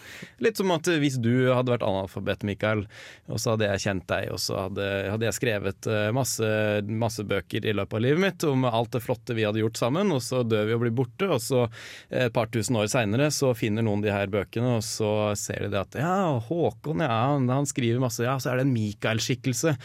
Litt 0.43 0.59
som 0.59 0.71
at 0.75 0.87
hvis 1.01 1.19
du 1.21 1.49
hadde 1.53 1.73
vært 1.73 1.85
analfabet, 1.85 2.45
Mikael, 2.47 2.85
og 3.29 3.41
så 3.41 3.53
hadde 3.53 3.69
jeg 3.69 3.83
kjent 3.85 4.07
deg, 4.09 4.29
og 4.33 4.41
så 4.41 4.65
hadde, 4.65 4.87
hadde 5.13 5.27
jeg 5.29 5.37
skrevet 5.37 5.89
eh, 5.89 6.09
masse, 6.15 6.49
masse, 6.89 7.25
bøker 7.29 7.65
i 7.67 7.75
løpet 7.75 7.97
av 7.99 8.03
livet 8.05 8.23
mitt 8.23 8.45
om 8.47 8.63
alt 8.65 8.93
det 8.95 9.03
flotte 9.03 9.35
vi 9.37 9.45
hadde 9.45 9.61
gjort 9.61 9.79
sammen, 9.79 10.13
og 10.15 10.23
så 10.25 10.41
dør 10.47 10.69
vi 10.69 10.77
og 10.77 10.83
blir 10.85 10.95
borte, 11.01 11.27
og 11.29 11.41
så 11.43 11.65
et 12.09 12.33
par 12.33 12.49
tusen 12.53 12.77
år 12.79 12.87
seinere 12.91 13.29
så 13.33 13.51
finner 13.57 13.85
noen 13.85 14.03
de 14.03 14.13
her 14.13 14.31
bøkene, 14.31 14.77
og 14.79 14.85
så 14.85 15.33
ser 15.39 15.65
de 15.65 15.73
det 15.73 15.81
at 15.81 15.99
ja, 15.99 16.15
Håkon, 16.47 17.03
ja, 17.05 17.19
han 17.37 17.69
skriver 17.69 18.01
masse, 18.01 18.23
ja, 18.25 18.37
så 18.39 18.53
er 18.53 18.59
det 18.59 18.67
en 18.67 18.73
Mikael-skikkelse. 18.75 19.75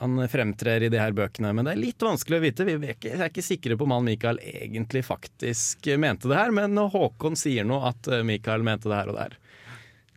Han 0.00 0.20
fremtrer 0.30 0.84
i 0.86 0.90
de 0.92 1.00
her 1.00 1.14
bøkene, 1.16 1.52
men 1.56 1.66
det 1.66 1.74
er 1.74 1.82
litt 1.84 2.04
vanskelig 2.04 2.38
å 2.38 2.44
vite. 2.44 2.66
Vi 2.68 2.76
er 2.76 2.94
ikke, 2.94 3.14
er 3.16 3.30
ikke 3.30 3.44
sikre 3.44 3.78
på 3.78 3.86
om 3.86 3.94
han 3.96 4.06
Mikael 4.06 4.40
egentlig 4.44 5.04
faktisk 5.06 5.88
mente 6.00 6.30
det 6.30 6.38
her, 6.38 6.52
men 6.54 6.76
Håkon 6.76 7.38
sier 7.38 7.66
noe 7.66 7.69
nå 7.70 7.80
at 7.88 8.10
eh, 8.10 8.24
Michael 8.26 8.66
mente 8.66 8.90
det 8.90 9.00
her 9.00 9.12
og 9.12 9.18
der. 9.18 9.36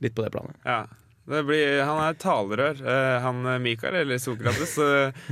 Litt 0.04 0.16
på 0.18 0.26
det 0.26 0.34
planet. 0.36 0.60
Ja. 0.68 0.84
Det 1.24 1.40
blir, 1.48 1.78
han 1.88 2.02
er 2.04 2.18
talerør. 2.20 2.82
Eh, 2.84 3.20
han 3.24 3.38
Mikael, 3.44 3.62
Michael, 3.64 4.00
eller 4.02 4.20
Sokrates, 4.20 4.74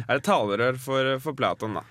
er 0.07 0.21
talerør 0.23 0.79
for, 0.79 1.17
for 1.23 1.35
Platon, 1.35 1.81
da. 1.81 1.83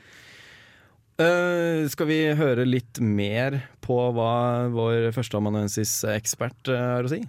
Uh, 1.21 1.85
skal 1.93 2.09
vi 2.09 2.23
høre 2.33 2.65
litt 2.65 2.97
mer 3.05 3.59
på 3.85 3.99
hva 4.17 4.71
vår 4.73 5.11
førsteamanuensis-ekspert 5.13 6.71
har 6.73 7.05
å 7.05 7.13
si? 7.13 7.21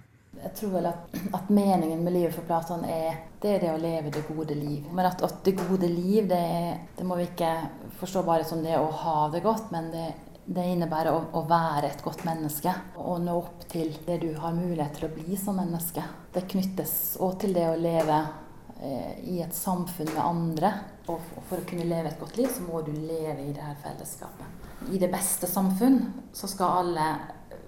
Jeg 0.42 0.56
tror 0.58 0.72
vel 0.72 0.86
at, 0.90 1.12
at, 1.36 1.50
meningen 1.54 2.00
med 2.02 2.16
livet 2.16 2.34
for 2.34 2.46
Platon 2.48 2.82
er 2.88 3.20
det, 3.42 3.50
er 3.52 3.60
det 3.62 3.70
å 3.70 3.78
leve 3.78 4.10
det 4.10 4.24
gode 4.26 4.56
liv. 4.58 4.88
Men 4.90 5.06
at, 5.06 5.22
at 5.22 5.38
det 5.46 5.54
gode 5.60 5.86
liv, 5.86 6.26
det, 6.30 6.42
det, 6.96 7.06
må 7.06 7.18
vi 7.20 7.28
ikke 7.28 7.52
forstå 8.00 8.24
bare 8.26 8.46
som 8.48 8.64
det 8.64 8.74
å 8.74 8.88
ha 9.04 9.28
det 9.30 9.44
godt, 9.44 9.70
men 9.74 9.92
det 9.92 10.08
det 10.52 10.64
innebærer 10.74 11.14
å, 11.14 11.24
å, 11.38 11.42
være 11.48 11.90
et 11.90 12.04
godt 12.04 12.24
menneske 12.28 12.72
og 13.00 13.22
nå 13.24 13.34
opp 13.40 13.66
til 13.72 13.92
det 14.06 14.18
du 14.22 14.30
har 14.38 14.54
mulighet 14.56 14.98
til 14.98 15.08
å 15.08 15.12
bli 15.14 15.36
som 15.40 15.58
menneske. 15.60 16.04
Det 16.34 16.44
knyttes 16.50 17.16
òg 17.22 17.38
til 17.42 17.54
det 17.56 17.66
å 17.70 17.78
leve 17.80 18.18
eh, 18.80 19.20
i 19.32 19.40
et 19.44 19.54
samfunn 19.56 20.12
med 20.12 20.24
andre. 20.24 20.72
Og 21.10 21.22
for 21.48 21.58
å 21.58 21.68
kunne 21.68 21.88
leve 21.88 22.12
et 22.12 22.20
godt 22.20 22.38
liv, 22.38 22.50
så 22.52 22.64
må 22.66 22.82
du 22.86 22.92
leve 22.94 23.40
i 23.42 23.54
det 23.54 23.64
her 23.64 23.78
fellesskapet. 23.82 24.58
I 24.92 24.98
det 24.98 25.08
beste 25.12 25.46
samfunn 25.50 26.00
så 26.34 26.50
skal 26.50 26.82
alle 26.82 27.06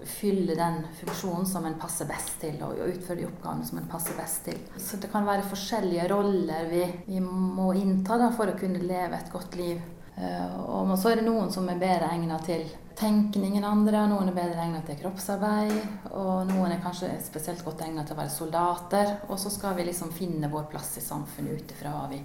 fylle 0.05 0.55
den 0.55 0.83
funksjonen 0.99 1.47
som 1.49 1.65
en 1.65 1.77
passer 1.81 2.07
best 2.09 2.37
til, 2.41 2.59
og 2.63 2.77
utføre 2.85 3.21
de 3.21 3.27
oppgavene 3.29 3.65
som 3.65 3.79
en 3.81 3.89
passer 3.89 4.17
best 4.17 4.43
til. 4.45 4.59
Så 4.77 4.99
det 5.01 5.09
kan 5.13 5.25
være 5.27 5.47
forskjellige 5.49 6.07
roller 6.11 6.69
vi, 6.69 6.83
vi 7.07 7.21
må 7.23 7.71
innta 7.77 8.19
da, 8.21 8.29
for 8.35 8.51
å 8.51 8.57
kunne 8.59 8.83
leve 8.83 9.17
et 9.17 9.31
godt 9.33 9.57
liv. 9.59 9.81
Eh, 10.15 10.57
og 10.71 10.93
så 10.99 11.11
er 11.11 11.19
det 11.19 11.27
noen 11.27 11.51
som 11.51 11.67
er 11.69 11.79
bedre 11.79 12.09
egnet 12.15 12.47
til 12.47 12.65
tenkning 12.95 13.57
enn 13.59 13.67
andre, 13.67 14.05
noen 14.07 14.31
er 14.31 14.37
bedre 14.37 14.63
egnet 14.63 14.85
til 14.87 14.99
kroppsarbeid, 15.01 15.73
og 16.15 16.47
noen 16.47 16.71
er 16.71 16.83
kanskje 16.83 17.11
spesielt 17.25 17.63
godt 17.65 17.83
egnet 17.83 18.07
til 18.07 18.15
å 18.15 18.21
være 18.21 18.31
soldater. 18.31 19.15
Og 19.27 19.39
så 19.41 19.51
skal 19.51 19.75
vi 19.75 19.89
liksom 19.89 20.13
finne 20.15 20.51
vår 20.51 20.69
plass 20.71 20.95
i 21.01 21.03
samfunnet 21.03 21.59
ut 21.59 21.73
ifra 21.75 21.91
hva 21.97 22.05
vi 22.11 22.21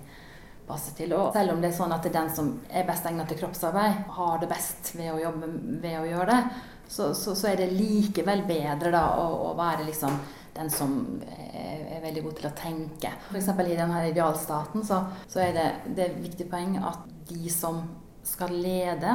passer 0.71 0.95
til. 0.95 1.15
Og 1.19 1.33
selv 1.35 1.57
om 1.57 1.63
det 1.63 1.73
er 1.73 1.79
sånn 1.81 1.95
at 1.95 2.05
det 2.05 2.13
er 2.13 2.21
den 2.21 2.35
som 2.35 2.53
er 2.71 2.87
best 2.87 3.09
egnet 3.11 3.31
til 3.31 3.41
kroppsarbeid, 3.43 4.05
har 4.19 4.43
det 4.43 4.51
best 4.53 4.93
ved 4.95 5.11
å 5.15 5.23
jobbe 5.25 5.51
ved 5.83 5.97
å 5.99 6.07
gjøre 6.13 6.31
det, 6.31 6.61
så, 6.91 7.13
så, 7.15 7.35
så 7.39 7.51
er 7.51 7.61
det 7.61 7.73
likevel 7.75 8.45
bedre 8.47 8.91
da 8.95 9.05
å, 9.19 9.27
å 9.51 9.57
være 9.59 9.87
liksom 9.87 10.15
den 10.55 10.71
som 10.71 10.95
er, 11.31 12.01
veldig 12.01 12.23
god 12.25 12.39
til 12.39 12.49
å 12.49 12.57
tenke. 12.57 13.11
F.eks. 13.29 13.51
i 13.53 13.77
denne 13.77 14.01
idealstaten 14.09 14.85
så, 14.87 15.03
så 15.29 15.43
er 15.45 15.53
det, 15.57 15.67
det 15.95 16.05
er 16.05 16.15
et 16.15 16.23
viktig 16.25 16.47
poeng 16.51 16.79
at 16.81 17.20
de 17.31 17.51
som 17.55 17.85
skal 18.27 18.53
lede 18.61 19.15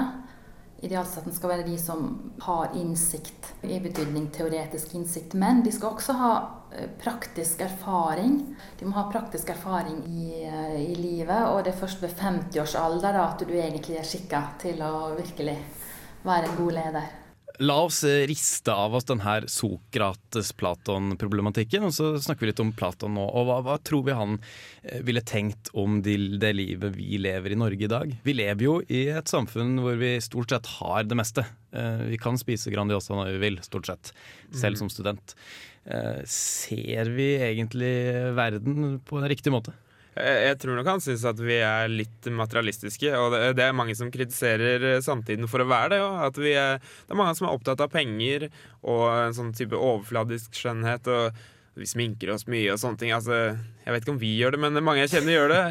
Idealstaten 0.84 1.34
skal 1.34 1.50
være 1.54 1.64
de 1.66 1.78
som 1.80 2.10
har 2.44 2.74
innsikt, 2.76 3.54
i 3.64 3.80
betydning 3.80 4.28
teoretisk 4.36 4.92
innsikt. 4.98 5.34
Men 5.34 5.64
de 5.64 5.72
skal 5.74 5.96
også 5.96 6.16
ha 6.20 6.32
eh, 6.76 6.90
praktisk 7.02 7.64
erfaring. 7.64 8.42
De 8.80 8.86
må 8.86 8.98
ha 8.98 9.06
praktisk 9.10 9.50
erfaring 9.56 10.04
i, 10.06 10.44
eh, 10.44 10.76
i 10.84 10.96
livet, 11.00 11.48
og 11.48 11.64
det 11.64 11.74
er 11.74 11.80
først 11.80 12.04
ved 12.04 12.14
50-årsalder 12.20 13.22
at 13.24 13.46
du 13.48 13.56
egentlig 13.56 14.02
er 14.02 14.10
skikka 14.10 14.44
til 14.62 14.84
å 14.84 15.16
virkelig 15.16 15.58
være 16.28 16.52
en 16.52 16.60
god 16.60 16.76
leder. 16.82 17.14
La 17.64 17.78
oss 17.86 18.04
eh, 18.04 18.26
riste 18.28 18.74
av 18.74 18.96
oss 18.98 19.06
denne 19.08 19.48
Sokrates-Platon-problematikken, 19.52 21.84
og 21.88 21.94
så 21.96 22.20
snakker 22.22 22.42
vi 22.44 22.48
litt 22.52 22.64
om 22.64 22.72
Platon 22.76 23.14
nå. 23.16 23.24
Og 23.24 23.46
hva, 23.48 23.62
hva 23.64 23.78
tror 23.80 24.04
vi 24.08 24.14
han 24.18 24.40
eh, 24.84 25.02
ville 25.06 25.22
tenkt 25.24 25.70
om 25.78 26.02
det, 26.04 26.18
det 26.42 26.54
livet 26.58 26.96
vi 26.98 27.18
lever 27.22 27.52
i 27.56 27.60
Norge 27.60 27.84
i 27.88 27.92
dag? 27.92 28.16
Vi 28.26 28.34
lever 28.36 28.64
jo 28.66 28.82
i 28.88 29.10
et 29.14 29.28
samfunn 29.32 29.80
hvor 29.84 29.96
vi 30.02 30.22
stort 30.24 30.50
sett 30.52 30.66
har 30.80 31.04
det 31.08 31.18
meste. 31.20 31.44
Eh, 31.72 32.02
vi 32.12 32.18
kan 32.22 32.38
spise 32.42 32.72
Grandiosa 32.74 33.16
når 33.16 33.28
vi 33.38 33.44
vil, 33.48 33.58
stort 33.64 33.88
sett. 33.92 34.06
Selv 34.52 34.76
mm. 34.76 34.80
som 34.84 34.90
student. 34.92 35.28
Ser 36.26 37.06
vi 37.14 37.38
egentlig 37.46 37.94
verden 38.34 38.98
på 39.06 39.20
en 39.20 39.30
riktig 39.30 39.52
måte? 39.54 39.70
Jeg 40.16 40.56
tror 40.62 40.78
nok 40.78 40.88
han 40.88 41.02
syns 41.04 41.26
at 41.28 41.40
vi 41.44 41.58
er 41.60 41.90
litt 41.92 42.30
materialistiske. 42.32 43.12
Og 43.20 43.34
det, 43.36 43.64
er 43.66 43.76
mange 43.76 43.98
som 44.00 44.12
kritiserer 44.14 44.86
eh, 44.94 45.02
samtiden 45.04 45.50
for 45.52 45.60
å 45.60 45.68
være 45.68 45.98
det. 45.98 46.00
At 46.28 46.40
er, 46.40 46.80
det 46.80 47.12
er 47.12 47.20
mange 47.20 47.36
som 47.36 47.50
er 47.50 47.58
opptatt 47.58 47.84
av 47.84 47.92
penger 47.92 48.48
og 48.88 49.04
en 49.12 49.36
sånn 49.36 49.52
type 49.58 49.76
overfladisk 49.76 50.56
skjønnhet. 50.56 51.12
Og 51.12 51.44
vi 51.76 51.90
sminker 51.90 52.32
oss 52.32 52.48
mye 52.48 52.72
og 52.72 52.80
sånne 52.80 53.02
ting. 53.02 53.12
Altså, 53.16 53.60
jeg 53.84 53.92
vet 53.96 54.06
ikke 54.06 54.16
om 54.16 54.24
vi 54.24 54.38
gjør 54.40 54.56
det, 54.56 54.64
men 54.64 54.80
mange 54.80 55.04
jeg 55.04 55.18
kjenner 55.18 55.36
gjør 55.36 55.52
det. 55.52 55.64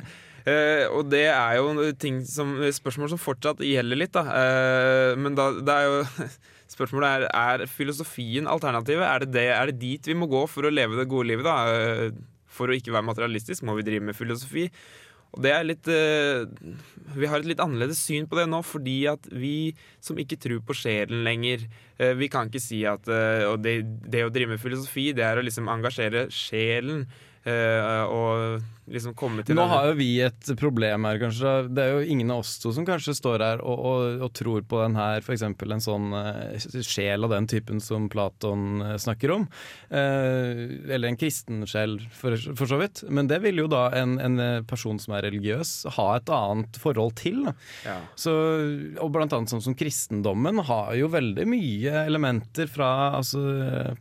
Uh, 0.45 0.85
og 0.99 1.09
det 1.09 1.25
er 1.33 1.55
jo 1.57 1.93
ting 1.97 2.21
som, 2.29 2.59
spørsmål 2.77 3.15
som 3.15 3.21
fortsatt 3.23 3.65
gjelder 3.65 4.03
litt, 4.03 4.13
da. 4.13 4.27
Uh, 4.29 5.13
men 5.17 5.39
da, 5.39 5.55
det 5.57 5.79
er 5.79 5.89
jo 5.89 6.27
Spørsmålet 6.75 7.27
er 7.29 7.61
er 7.61 7.63
filosofien 7.71 8.49
alternativet. 8.51 9.05
Er 9.07 9.23
det, 9.23 9.29
det, 9.37 9.43
er 9.53 9.71
det 9.71 9.77
dit 9.79 10.09
vi 10.09 10.17
må 10.19 10.27
gå 10.27 10.41
for 10.51 10.67
å 10.67 10.73
leve 10.73 10.97
det 10.99 11.05
gode 11.13 11.29
livet, 11.29 11.47
da? 11.47 12.09
For 12.55 12.71
å 12.71 12.77
ikke 12.77 12.95
være 12.95 13.09
materialistisk 13.11 13.67
må 13.67 13.77
vi 13.79 13.87
drive 13.87 14.07
med 14.09 14.17
filosofi. 14.19 14.69
Og 15.35 15.43
det 15.43 15.51
er 15.51 15.67
litt 15.67 15.89
uh, 15.91 16.47
Vi 17.19 17.27
har 17.27 17.43
et 17.43 17.49
litt 17.51 17.63
annerledes 17.63 17.99
syn 18.07 18.29
på 18.31 18.39
det 18.39 18.47
nå, 18.51 18.61
fordi 18.63 19.01
at 19.11 19.27
vi 19.35 19.75
som 20.05 20.19
ikke 20.21 20.39
tror 20.39 20.63
på 20.63 20.77
sjelen 20.79 21.25
lenger 21.27 21.67
uh, 21.99 22.13
Vi 22.21 22.31
kan 22.31 22.51
ikke 22.51 22.63
si 22.63 22.85
at 22.87 23.11
Og 23.11 23.59
det, 23.65 23.81
det, 24.07 24.23
å 24.23 24.33
drive 24.35 24.55
med 24.55 24.63
filosofi, 24.63 25.11
det 25.17 25.27
er 25.27 25.41
å 25.41 25.47
liksom 25.47 25.71
engasjere 25.73 26.29
sjelen. 26.33 27.07
og 27.45 28.63
liksom 28.91 29.15
komme 29.17 29.45
til 29.45 29.57
Nå 29.57 29.65
har 29.71 29.89
jo 29.89 29.97
vi 29.97 30.09
et 30.25 30.51
problem 30.61 31.07
her, 31.09 31.19
kanskje. 31.23 31.53
Det 31.73 31.85
er 31.85 31.95
jo 31.95 32.13
ingen 32.15 32.33
av 32.35 32.43
oss 32.43 32.57
to 32.61 32.73
som 32.75 32.85
kanskje 32.87 33.15
står 33.17 33.45
her 33.45 33.63
og, 33.65 33.85
og, 33.89 34.25
og 34.27 34.33
tror 34.37 34.65
på 34.69 34.81
den 34.83 34.99
her, 34.99 35.23
f.eks. 35.25 35.45
en 35.47 35.85
sånn 35.85 36.13
uh, 36.13 36.83
sjel 36.85 37.25
av 37.25 37.33
den 37.33 37.49
typen 37.51 37.81
som 37.85 38.11
Platon 38.13 38.83
uh, 38.85 38.95
snakker 39.01 39.33
om. 39.35 39.47
Uh, 39.89 40.85
eller 40.93 41.09
en 41.09 41.21
kristen 41.21 41.65
sjel, 41.71 41.97
for, 42.13 42.37
for, 42.53 42.69
så 42.69 42.81
vidt. 42.83 43.05
Men 43.09 43.31
det 43.31 43.41
vil 43.45 43.63
jo 43.65 43.69
da 43.73 43.87
en, 43.97 44.19
en, 44.21 44.43
person 44.69 44.99
som 45.01 45.15
er 45.17 45.25
religiøs, 45.29 45.73
ha 45.97 46.09
et 46.19 46.31
annet 46.33 46.77
forhold 46.81 47.15
til. 47.21 47.45
Ja. 47.87 47.97
Så, 48.19 48.33
og 49.01 49.13
blant 49.15 49.33
annet 49.37 49.53
sånn 49.53 49.63
som 49.65 49.77
kristendommen 49.79 50.61
har 50.69 50.93
jo 50.99 51.09
veldig 51.13 51.47
mye 51.49 52.05
elementer 52.05 52.69
fra 52.71 52.91
altså, 53.21 53.41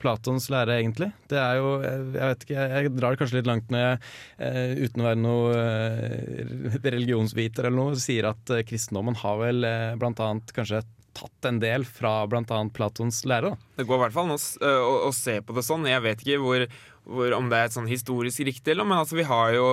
Platons 0.02 0.50
lære, 0.52 0.80
egentlig. 0.82 1.12
Det 1.32 1.40
er 1.40 1.60
jo 1.60 1.72
Jeg 1.84 2.02
vet 2.14 2.46
ikke, 2.46 2.68
jeg 2.74 2.94
drar 2.98 3.14
det 3.14 3.22
kanskje 3.22 3.40
litt 3.40 3.50
langt 3.50 3.72
når 3.74 3.86
jeg 3.86 4.73
uten 4.80 5.04
å 5.04 5.08
være 5.10 5.22
noe 5.22 5.54
eh, 5.60 6.80
religionsviter 6.84 7.68
eller 7.68 7.80
noe, 7.80 8.02
sier 8.02 8.30
at 8.32 8.54
eh, 8.54 8.66
kristendommen 8.68 9.18
har 9.22 9.40
vel 9.42 9.68
eh, 9.68 9.94
blant 10.00 10.22
annet 10.24 10.54
kanskje 10.56 10.84
tatt 11.14 11.46
en 11.46 11.60
del 11.62 11.86
fra 11.86 12.24
bl.a. 12.26 12.44
Platons 12.74 13.20
lære. 13.30 13.54
Det 13.78 13.86
går 13.86 14.00
i 14.00 14.04
hvert 14.06 14.16
fall 14.16 14.32
an 14.32 14.36
å, 14.36 14.40
å, 14.66 14.96
å, 15.10 15.12
se 15.14 15.38
på 15.46 15.54
det 15.54 15.62
sånn. 15.66 15.86
Jeg 15.86 16.02
vet 16.02 16.24
ikke 16.24 16.40
hvor, 16.42 16.66
hvor, 17.06 17.36
om 17.38 17.52
det 17.52 17.60
er 17.60 17.70
et 17.70 17.76
sånn 17.76 17.90
historisk 17.90 18.42
riktig 18.48 18.74
eller 18.74 18.88
men 18.90 19.04
altså, 19.04 19.20
vi, 19.20 19.28
har 19.30 19.54
jo, 19.54 19.68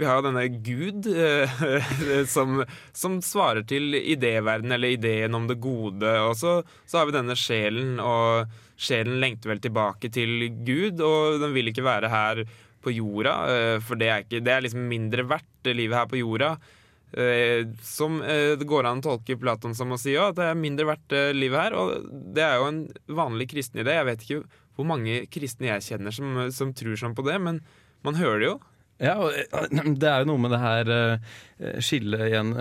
vi 0.00 0.08
har 0.08 0.22
jo 0.22 0.26
denne 0.30 0.46
Gud 0.64 1.10
som, 2.34 2.62
som, 2.96 3.18
svarer 3.20 3.66
til 3.68 3.92
idéverdenen, 4.00 4.78
eller 4.78 4.96
ideen 4.96 5.36
om 5.36 5.50
det 5.50 5.60
gode. 5.60 6.16
Og 6.30 6.32
så, 6.40 6.62
så, 6.86 7.02
har 7.02 7.10
vi 7.10 7.18
denne 7.18 7.36
sjelen, 7.36 7.98
og 8.00 8.48
sjelen 8.80 9.20
lengter 9.20 9.52
vel 9.52 9.60
tilbake 9.68 10.08
til 10.16 10.48
Gud, 10.64 11.04
og 11.04 11.42
den 11.44 11.52
vil 11.56 11.74
ikke 11.74 11.84
være 11.84 12.12
her 12.12 12.46
på 12.86 12.94
jorda, 12.94 13.36
eh, 13.52 13.76
for 13.82 13.98
det 13.98 14.10
er, 14.10 14.24
ikke, 14.24 14.42
det 14.46 14.52
er 14.54 14.66
liksom 14.66 14.84
mindre 14.90 15.26
verdt, 15.26 15.48
det 15.66 15.74
livet 15.74 15.98
her 15.98 16.10
på 16.10 16.20
jorda. 16.20 16.52
Eh, 17.16 17.66
som 17.86 18.20
eh, 18.22 18.54
det 18.58 18.68
går 18.68 18.86
an 18.86 19.02
å 19.02 19.06
tolke 19.06 19.38
Platon 19.40 19.74
som 19.78 19.94
å 19.94 19.98
si 20.00 20.14
òg, 20.14 20.30
at 20.30 20.38
det 20.38 20.46
er 20.50 20.60
mindre 20.60 20.88
verdt 20.92 21.16
livet 21.36 21.66
her. 21.66 21.76
Og 21.80 22.06
det 22.36 22.46
er 22.46 22.60
jo 22.60 22.70
en 22.70 22.80
vanlig 23.22 23.50
kristen 23.54 23.82
idé. 23.82 23.98
Jeg 23.98 24.08
vet 24.10 24.24
ikke 24.26 24.62
hvor 24.76 24.88
mange 24.88 25.22
kristne 25.32 25.70
jeg 25.70 25.86
kjenner 25.86 26.14
som, 26.14 26.40
som 26.52 26.74
tror 26.76 26.98
sånn 27.00 27.16
på 27.16 27.24
det, 27.26 27.38
men 27.42 27.62
man 28.06 28.18
hører 28.18 28.42
det 28.42 28.50
jo. 28.50 28.56
Ja, 29.02 29.12
og 29.20 29.34
det 30.00 30.08
er 30.08 30.22
jo 30.22 30.28
noe 30.30 30.40
med 30.40 30.54
det 30.54 30.60
her 30.62 30.90
skillet 31.84 32.22
igjen 32.30 32.54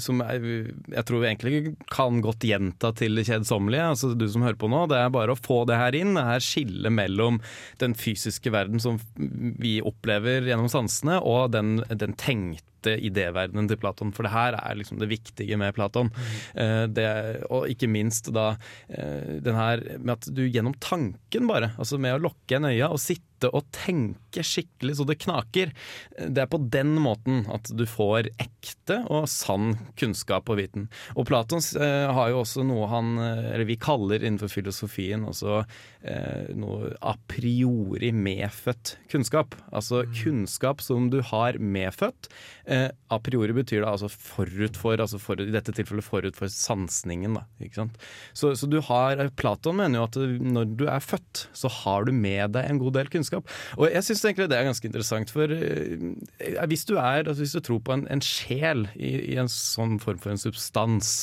som 0.00 0.22
jeg, 0.24 0.62
jeg 0.92 1.04
tror 1.08 1.20
vi 1.20 1.28
egentlig 1.28 1.74
kan 1.92 2.22
godt 2.24 2.46
gjenta 2.48 2.94
til 2.96 3.20
det 3.20 3.26
kjedsommelige. 3.28 3.90
Altså 3.92 4.12
du 4.16 4.24
som 4.32 4.44
hører 4.46 4.56
på 4.60 4.70
nå, 4.72 4.86
det 4.88 5.02
er 5.02 5.12
bare 5.12 5.36
å 5.36 5.40
få 5.40 5.62
det 5.68 5.76
her 5.80 5.96
inn. 5.98 6.16
Det 6.16 6.24
her 6.30 6.44
skillet 6.44 6.96
mellom 6.96 7.42
den 7.82 7.96
fysiske 7.98 8.52
verden 8.54 8.80
som 8.80 9.00
vi 9.16 9.78
opplever 9.84 10.48
gjennom 10.48 10.72
sansene, 10.72 11.20
og 11.20 11.52
den, 11.52 11.80
den 11.92 12.16
tenkte 12.16 12.71
idéverdenen 12.86 13.68
til 13.70 13.80
Platon. 13.80 14.12
For 14.14 14.26
det 14.26 14.34
her 14.34 14.56
er 14.58 14.78
liksom 14.78 15.00
det 15.02 15.10
viktige 15.12 15.58
med 15.60 15.74
Platon. 15.76 16.10
Mm. 16.12 16.94
Det, 16.94 17.08
og 17.52 17.68
ikke 17.70 17.88
minst 17.90 18.30
da 18.34 18.52
den 18.88 19.56
her 19.56 19.82
med 19.98 20.14
at 20.16 20.28
du 20.34 20.42
gjennom 20.44 20.74
tanken 20.82 21.48
bare, 21.48 21.72
altså 21.80 21.98
med 22.00 22.16
å 22.16 22.22
lokke 22.28 22.58
en 22.58 22.68
øya 22.70 22.90
og 22.92 23.00
sitte 23.02 23.50
og 23.50 23.66
tenke 23.74 24.44
skikkelig 24.46 24.98
så 24.98 25.06
det 25.08 25.18
knaker. 25.22 25.72
Det 26.18 26.44
er 26.44 26.50
på 26.50 26.60
den 26.72 26.94
måten 27.02 27.42
at 27.52 27.70
du 27.74 27.84
får 27.88 28.30
ekte 28.42 29.00
og 29.10 29.28
sann 29.30 29.76
kunnskap 29.98 30.50
og 30.52 30.60
viten. 30.60 30.88
Og 31.16 31.26
Platon 31.28 31.62
eh, 31.80 32.10
har 32.12 32.32
jo 32.32 32.42
også 32.42 32.66
noe 32.66 32.88
han, 32.92 33.14
eh, 33.22 33.52
eller 33.54 33.66
vi 33.68 33.78
kaller 33.80 34.22
innenfor 34.22 34.52
filosofien 34.52 35.26
også 35.28 35.62
eh, 35.62 36.52
noe 36.58 36.92
a 37.00 37.16
priori 37.30 38.12
medfødt 38.14 38.96
kunnskap. 39.12 39.56
Altså 39.72 40.04
mm. 40.04 40.16
kunnskap 40.22 40.84
som 40.84 41.10
du 41.12 41.20
har 41.32 41.58
medfødt. 41.58 42.30
Eh, 42.64 42.88
a 43.12 43.18
priori 43.18 43.54
betyr 43.56 43.82
det 43.82 43.90
altså 43.90 44.08
forut 44.12 44.76
for, 44.78 45.00
altså 45.02 45.18
for, 45.22 45.40
i 45.40 45.52
dette 45.54 45.74
tilfellet 45.74 46.06
forut 46.06 46.38
for 46.38 46.52
sansningen. 46.52 47.38
Da? 47.38 47.86
Så, 48.34 48.52
så 48.58 48.68
du 48.70 48.78
har, 48.86 49.20
Platon 49.38 49.80
mener 49.80 50.00
jo 50.00 50.06
at 50.06 50.18
når 50.52 50.74
du 50.78 50.86
er 50.90 51.02
født, 51.02 51.46
så 51.56 51.70
har 51.82 52.06
du 52.06 52.12
med 52.14 52.54
deg 52.56 52.68
en 52.68 52.80
god 52.82 52.98
del 52.98 53.10
kunnskap. 53.12 53.48
Og 53.78 53.88
jeg 53.90 54.06
syns 54.06 54.24
egentlig 54.28 54.50
det 54.52 54.60
er 54.60 54.68
ganske 54.70 54.88
interessant, 54.88 55.32
for 55.34 55.56
eh, 55.56 56.66
hvis 56.70 56.86
du 56.88 56.94
er, 56.96 57.24
altså 57.24 57.40
hvis 57.42 57.56
du 57.58 57.62
tror 57.64 57.82
på 57.84 57.96
en, 57.96 58.06
en 58.12 58.22
sjel 58.24 58.86
i, 58.94 59.14
i, 59.32 59.38
en 59.40 59.50
sånn 59.50 59.98
form 60.02 60.20
for 60.22 60.34
en 60.34 60.40
substans 60.40 61.14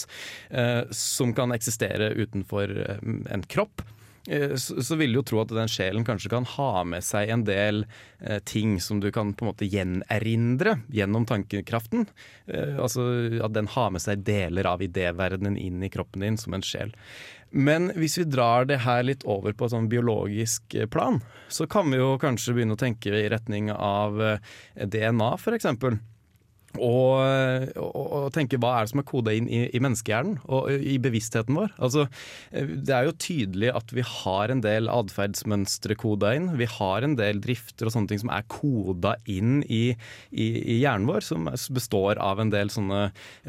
eh, 0.49 0.83
som 0.95 1.33
kan 1.37 1.55
eksistere 1.55 2.11
utenfor 2.19 2.73
uh, 2.75 2.99
en 3.31 3.45
kropp, 3.49 3.83
eh, 3.83 3.98
så, 4.29 4.77
så 4.85 4.97
vil 4.99 5.13
du 5.13 5.19
jo 5.19 5.25
tro 5.25 5.41
at 5.41 5.53
den 5.55 5.71
sjelen 5.71 6.05
kanskje 6.05 6.31
kan 6.31 6.45
ha 6.57 6.83
med 6.85 7.05
seg 7.05 7.31
en 7.33 7.45
del 7.47 7.83
eh, 8.19 8.37
ting 8.45 8.77
som 8.83 9.01
du 9.01 9.09
kan 9.15 9.33
på 9.33 9.45
en 9.45 9.51
måte 9.51 9.69
gjenerindre 9.69 10.77
gjennom 10.93 11.25
tankekraften. 11.29 12.05
Eh, 12.45 12.77
altså 12.77 13.07
at 13.45 13.55
den 13.57 13.71
har 13.73 13.89
med 13.95 14.03
seg 14.05 14.23
deler 14.27 14.69
av 14.69 14.83
idéverdenen 14.85 15.57
inn 15.57 15.83
i 15.83 15.91
kroppen 15.93 16.25
din 16.25 16.37
som 16.37 16.53
en 16.53 16.65
sjel. 16.65 16.93
Men 17.49 17.89
hvis 17.97 18.19
vi 18.19 18.27
drar 18.29 18.67
det 18.69 18.83
her 18.85 19.01
litt 19.07 19.23
over 19.25 19.55
på 19.57 19.65
et 19.65 19.73
sånn 19.73 19.89
biologisk 19.89 20.75
eh, 20.77 20.89
plan, 20.89 21.17
så 21.49 21.65
kan 21.69 21.89
vi 21.89 21.97
jo 21.97 22.13
kanskje 22.21 22.53
begynne 22.55 22.77
å 22.77 22.81
tenke 22.81 23.13
i 23.15 23.29
retning 23.31 23.71
av 23.73 24.21
eh, 24.21 24.39
DNA, 24.85 25.31
f.eks. 25.39 25.69
Og, 26.77 27.17
og, 27.81 27.95
og, 27.97 28.25
tenke 28.35 28.59
hva 28.61 28.75
er 28.77 28.85
det 28.85 28.91
som 28.91 29.01
er 29.01 29.07
koda 29.09 29.33
inn 29.33 29.47
i, 29.49 29.63
i, 29.73 29.79
menneskehjernen 29.81 30.35
og 30.53 30.69
i 30.69 30.99
bevisstheten 31.01 31.57
vår. 31.57 31.71
Altså, 31.81 32.05
det 32.53 32.93
er 32.93 33.07
jo 33.07 33.15
tydelig 33.17 33.71
at 33.73 33.93
vi 33.95 34.05
har 34.05 34.53
en 34.53 34.61
del 34.61 34.91
atferdsmønstre 34.93 35.97
koda 35.99 36.35
inn. 36.37 36.51
Vi 36.61 36.69
har 36.69 37.07
en 37.07 37.17
del 37.17 37.41
drifter 37.41 37.89
og 37.89 37.95
sånne 37.95 38.13
ting 38.13 38.21
som 38.21 38.33
er 38.35 38.45
koda 38.53 39.15
inn 39.25 39.63
i, 39.65 39.95
i, 40.29 40.47
i 40.75 40.79
hjernen 40.83 41.09
vår, 41.09 41.25
som 41.25 41.49
består 41.73 42.21
av 42.21 42.43
en 42.43 42.53
del 42.53 42.69
sånne 42.73 43.07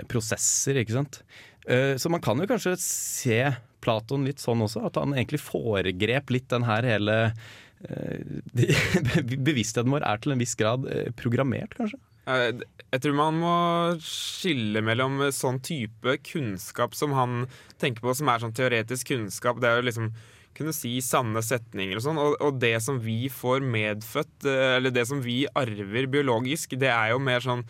prosesser, 0.08 0.80
ikke 0.80 0.96
sant. 0.96 1.20
Eh, 1.68 1.96
så 2.00 2.08
man 2.12 2.22
kan 2.24 2.40
jo 2.40 2.48
kanskje 2.48 2.76
se 2.80 3.40
Platon 3.84 4.26
litt 4.28 4.42
sånn 4.42 4.62
også, 4.64 4.84
at 4.88 4.98
han 5.00 5.14
egentlig 5.16 5.42
foregrep 5.42 6.32
litt 6.32 6.48
den 6.52 6.66
her 6.68 6.86
hele 6.88 7.16
eh, 7.88 9.20
Bevisstheten 9.48 9.92
vår 9.92 10.04
er 10.08 10.22
til 10.22 10.34
en 10.34 10.42
viss 10.42 10.56
grad 10.58 10.88
eh, 10.90 11.10
programmert, 11.16 11.76
kanskje? 11.78 12.00
Jeg 12.26 13.02
tror 13.02 13.16
man 13.16 13.38
må 13.40 13.54
skille 14.04 14.82
mellom 14.84 15.22
sånn 15.34 15.60
type 15.64 16.16
kunnskap 16.26 16.94
som 16.98 17.14
han 17.16 17.46
tenker 17.80 18.04
på, 18.04 18.14
som 18.16 18.30
er 18.30 18.42
sånn 18.42 18.54
teoretisk 18.56 19.12
kunnskap. 19.12 19.60
Det 19.62 19.70
er 19.70 19.80
jo 19.80 19.88
liksom 19.88 20.10
kunne 20.58 20.74
si 20.76 20.96
sanne 21.04 21.40
setninger 21.44 21.98
og 21.98 22.04
sånn. 22.04 22.20
Og, 22.20 22.36
og, 22.42 22.58
det 22.62 22.76
som 22.84 22.98
vi 23.02 23.30
får 23.32 23.64
medfødt, 23.64 24.44
eller 24.44 24.92
det 24.94 25.06
som 25.08 25.22
vi 25.24 25.44
arver 25.56 26.10
biologisk, 26.10 26.76
det 26.80 26.90
er 26.92 27.14
jo 27.14 27.22
mer 27.22 27.44
sånn 27.44 27.64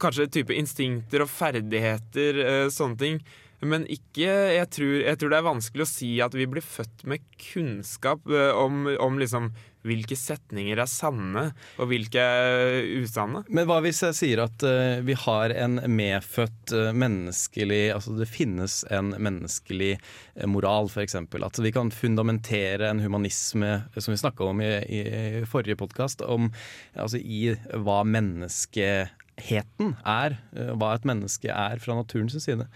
kanskje 0.00 0.30
type 0.40 0.54
instinkter 0.56 1.22
og 1.22 1.30
ferdigheter, 1.30 2.68
sånne 2.72 2.98
ting. 2.98 3.20
Men 3.64 3.86
ikke 3.90 4.28
jeg 4.54 4.68
tror, 4.72 4.94
jeg 5.04 5.20
tror, 5.20 5.32
det 5.32 5.38
er 5.38 5.46
vanskelig 5.46 5.84
å 5.84 5.90
si 5.90 6.10
at 6.24 6.34
vi 6.36 6.46
blir 6.50 6.64
født 6.64 7.04
med 7.08 7.24
kunnskap 7.40 8.26
eh, 8.28 8.52
om, 8.58 8.86
om 9.00 9.20
liksom 9.20 9.52
hvilke 9.84 10.16
setninger 10.18 10.80
er 10.80 10.90
sanne, 10.90 11.44
og 11.78 11.90
hvilke 11.90 12.20
er 12.20 12.88
usanne. 13.04 13.44
Men 13.52 13.68
hva 13.68 13.80
hvis 13.84 14.02
jeg 14.06 14.18
sier 14.18 14.44
at 14.46 14.64
uh, 14.66 15.00
vi 15.04 15.16
har 15.24 15.54
en 15.54 15.78
medfødt 15.92 16.74
uh, 16.74 16.90
menneskelig 16.96 17.82
Altså 17.94 18.14
det 18.16 18.28
finnes 18.30 18.80
en 18.94 19.12
menneskelig 19.22 19.94
uh, 19.98 20.46
moral, 20.50 20.88
f.eks. 20.90 21.18
At 21.20 21.60
vi 21.62 21.74
kan 21.74 21.92
fundamentere 21.94 22.88
en 22.90 23.02
humanisme, 23.04 23.76
som 23.96 24.14
vi 24.14 24.20
snakka 24.20 24.48
om 24.50 24.62
i, 24.64 24.70
i 24.84 25.02
forrige 25.48 25.78
podkast, 25.80 26.24
altså 26.24 27.20
i 27.20 27.54
hva 27.84 28.02
mennesket 28.08 29.12
heten 29.40 29.94
er, 30.06 30.36
eh, 30.54 30.72
hva 30.78 30.92
et 30.94 31.06
menneske 31.08 31.50
er 31.50 31.80
fra 31.82 31.96
naturens 31.98 32.36
side. 32.38 32.66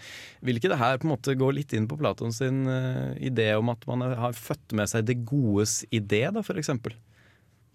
Vil 0.45 0.59
ikke 0.59 0.71
det 0.71 0.79
her 0.81 0.99
på 0.99 1.07
en 1.07 1.13
måte 1.13 1.37
gå 1.39 1.51
litt 1.55 1.73
inn 1.73 1.87
på 1.89 1.97
Platon 1.99 2.33
sin 2.35 2.65
uh, 2.67 3.15
idé 3.15 3.53
om 3.57 3.71
at 3.71 3.85
man 3.87 4.03
har 4.03 4.35
født 4.35 4.75
med 4.75 4.91
seg 4.91 5.07
det 5.07 5.21
godes 5.29 5.81
idé, 5.91 6.25
da, 6.33 6.43
f.eks.? 6.43 6.73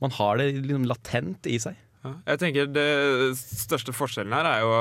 Man 0.02 0.14
har 0.18 0.38
det 0.38 0.50
liksom 0.58 0.86
latent 0.90 1.48
i 1.48 1.58
seg. 1.62 1.78
Ja, 2.04 2.12
jeg 2.34 2.40
tenker 2.42 2.66
Det 2.68 2.88
største 3.38 3.94
forskjellen 3.96 4.34
her 4.36 4.48
er 4.50 4.60
jo 4.60 4.72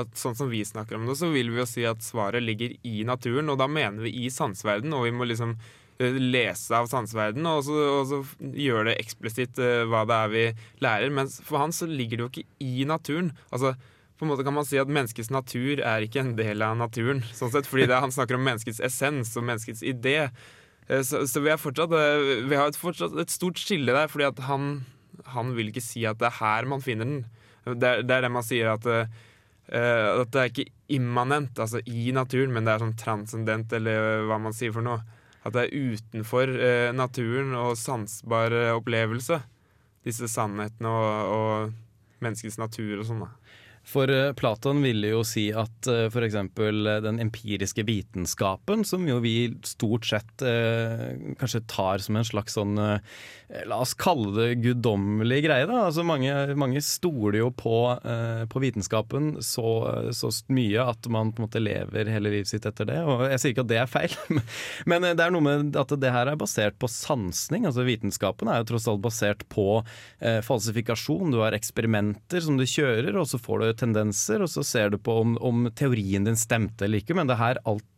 at 0.00 0.14
sånn 0.16 0.36
som 0.38 0.48
vi 0.48 0.62
snakker 0.64 0.96
om 0.96 1.04
det, 1.04 1.18
så 1.20 1.28
vil 1.28 1.50
vi 1.52 1.60
jo 1.60 1.68
si 1.68 1.84
at 1.84 2.00
svaret 2.00 2.40
ligger 2.40 2.72
i 2.88 3.02
naturen, 3.04 3.50
og 3.52 3.58
da 3.60 3.68
mener 3.68 4.06
vi 4.06 4.24
i 4.24 4.30
sansverden, 4.32 4.94
og 4.96 5.04
vi 5.04 5.12
må 5.12 5.28
liksom 5.28 5.58
Eh, 5.58 5.81
lese 6.00 6.74
av 6.76 6.88
sanseverdenen, 6.90 7.46
og, 7.46 7.68
og, 7.68 8.06
så 8.08 8.20
gjøre 8.40 8.90
det 8.90 8.98
eksplisitt 9.02 9.58
uh, 9.62 9.84
hva 9.90 10.04
det 10.08 10.18
er 10.18 10.32
vi 10.32 10.44
lærer. 10.84 11.12
Men 11.14 11.30
for 11.30 11.62
han 11.62 11.74
så 11.74 11.88
ligger 11.88 12.18
det 12.18 12.24
jo 12.24 12.30
ikke 12.30 12.46
i 12.64 12.86
naturen. 12.88 13.32
Altså, 13.50 13.74
på 14.18 14.26
en 14.26 14.32
måte 14.32 14.46
kan 14.46 14.54
man 14.54 14.66
si 14.66 14.78
at 14.78 14.90
Menneskets 14.90 15.32
natur 15.34 15.82
er 15.82 16.04
ikke 16.04 16.22
en 16.22 16.34
del 16.38 16.62
av 16.62 16.76
naturen. 16.78 17.22
sånn 17.34 17.52
sett, 17.54 17.68
fordi 17.68 17.88
det, 17.90 18.00
Han 18.02 18.14
snakker 18.14 18.38
om 18.38 18.44
menneskets 18.46 18.82
essens 18.82 19.34
og 19.36 19.46
menneskets 19.48 19.82
idé. 19.86 20.30
Uh, 20.88 21.02
så, 21.02 21.24
så, 21.26 21.42
vi, 21.44 21.54
fortsatt, 21.58 21.92
uh, 21.92 22.48
vi 22.48 22.58
har 22.58 22.72
et, 22.72 22.78
fortsatt 22.80 23.18
et 23.22 23.32
stort 23.34 23.60
skille 23.60 23.94
der, 23.94 24.10
fordi 24.10 24.30
at 24.30 24.46
han, 24.48 24.84
han, 25.36 25.54
vil 25.58 25.70
ikke 25.70 25.84
si 25.84 26.06
at 26.08 26.20
det 26.22 26.30
er 26.30 26.40
her 26.40 26.70
man 26.70 26.84
finner 26.84 27.08
den. 27.08 27.26
Det 27.62 27.86
er 27.86 28.02
det, 28.02 28.16
er 28.16 28.26
det 28.26 28.34
man 28.34 28.46
sier 28.46 28.74
at 28.74 28.88
at 29.72 30.28
det 30.34 30.40
er 30.40 30.48
ikke 30.50 30.64
immanent, 30.92 31.56
altså 31.62 31.78
i 31.88 32.10
naturen, 32.12 32.50
men 32.52 32.66
det 32.66 32.72
er 32.74 32.82
sånn 32.82 32.96
transcendent, 32.98 33.70
eller 33.72 34.26
hva 34.28 34.36
man 34.42 34.52
sier 34.52 34.74
for 34.74 34.84
noe. 34.84 34.98
At 35.42 35.56
det 35.56 35.64
er 35.66 35.92
utenfor 35.94 36.52
eh, 36.54 36.90
naturen 36.94 37.54
og 37.58 37.74
sansbar 37.78 38.54
eh, 38.54 38.74
opplevelse, 38.76 39.40
disse 40.06 40.28
sannhetene 40.30 40.90
og, 40.90 41.32
og 41.34 42.22
menneskets 42.22 42.60
natur 42.62 43.00
og 43.00 43.08
sånn. 43.08 43.24
For 43.86 44.10
uh, 44.10 44.32
Platon 44.38 44.82
ville 44.84 45.12
jo 45.12 45.22
si 45.26 45.48
at 45.50 45.90
uh, 45.90 46.06
f.eks. 46.06 46.38
den 47.04 47.20
empiriske 47.22 47.84
vitenskapen, 47.88 48.84
som 48.86 49.06
jo 49.08 49.18
vi 49.22 49.52
stort 49.66 50.06
sett 50.06 50.42
eh, 50.46 51.34
kanskje 51.38 51.62
tar 51.70 52.02
som 52.02 52.16
en 52.18 52.26
slags 52.26 52.56
sånn 52.58 52.78
uh, 52.78 52.98
La 53.68 53.82
oss 53.84 53.92
kalle 53.98 54.30
det 54.32 54.60
guddommelig 54.64 55.42
greie. 55.44 55.66
da, 55.68 55.82
altså 55.88 56.04
Mange, 56.06 56.32
mange 56.56 56.80
stoler 56.84 57.42
jo 57.42 57.50
på, 57.52 57.76
eh, 58.00 58.44
på 58.48 58.62
vitenskapen 58.62 59.34
så, 59.44 59.66
så, 60.16 60.30
mye 60.52 60.86
at 60.88 61.06
man 61.12 61.32
på 61.32 61.42
en 61.42 61.46
måte 61.46 61.60
lever 61.60 62.08
hele 62.08 62.32
livet 62.32 62.48
sitt 62.48 62.64
etter 62.68 62.88
det. 62.88 62.98
og 63.04 63.26
Jeg 63.28 63.42
sier 63.42 63.52
ikke 63.52 63.66
at 63.66 63.72
det 63.72 63.80
er 63.82 63.90
feil, 63.90 64.16
men 64.90 65.04
det 65.04 65.20
er 65.20 65.34
noe 65.34 65.44
med 65.44 65.76
at 65.78 65.92
det 66.00 66.14
her 66.14 66.30
er 66.32 66.40
basert 66.40 66.78
på 66.80 66.88
sansning. 66.90 67.66
altså 67.68 67.84
Vitenskapen 67.84 68.48
er 68.48 68.62
jo 68.62 68.70
tross 68.72 68.88
alt 68.88 69.04
basert 69.04 69.44
på 69.52 69.66
eh, 69.82 70.40
falsifikasjon. 70.44 71.34
Du 71.34 71.42
har 71.44 71.56
eksperimenter 71.56 72.44
som 72.44 72.56
du 72.56 72.64
kjører, 72.64 73.12
og 73.20 73.28
så 73.28 73.40
får 73.42 73.60
du 73.60 73.68
tendenser, 73.78 74.44
og 74.44 74.50
så 74.52 74.64
ser 74.66 74.92
du 74.92 74.98
på 75.00 75.18
om, 75.22 75.34
om 75.40 75.66
teorien 75.78 76.28
din 76.28 76.38
stemte 76.38 76.86
eller 76.86 77.02
ikke. 77.02 77.16
Men 77.18 77.30
det 77.30 77.40
her 77.40 77.60
alt 77.68 77.88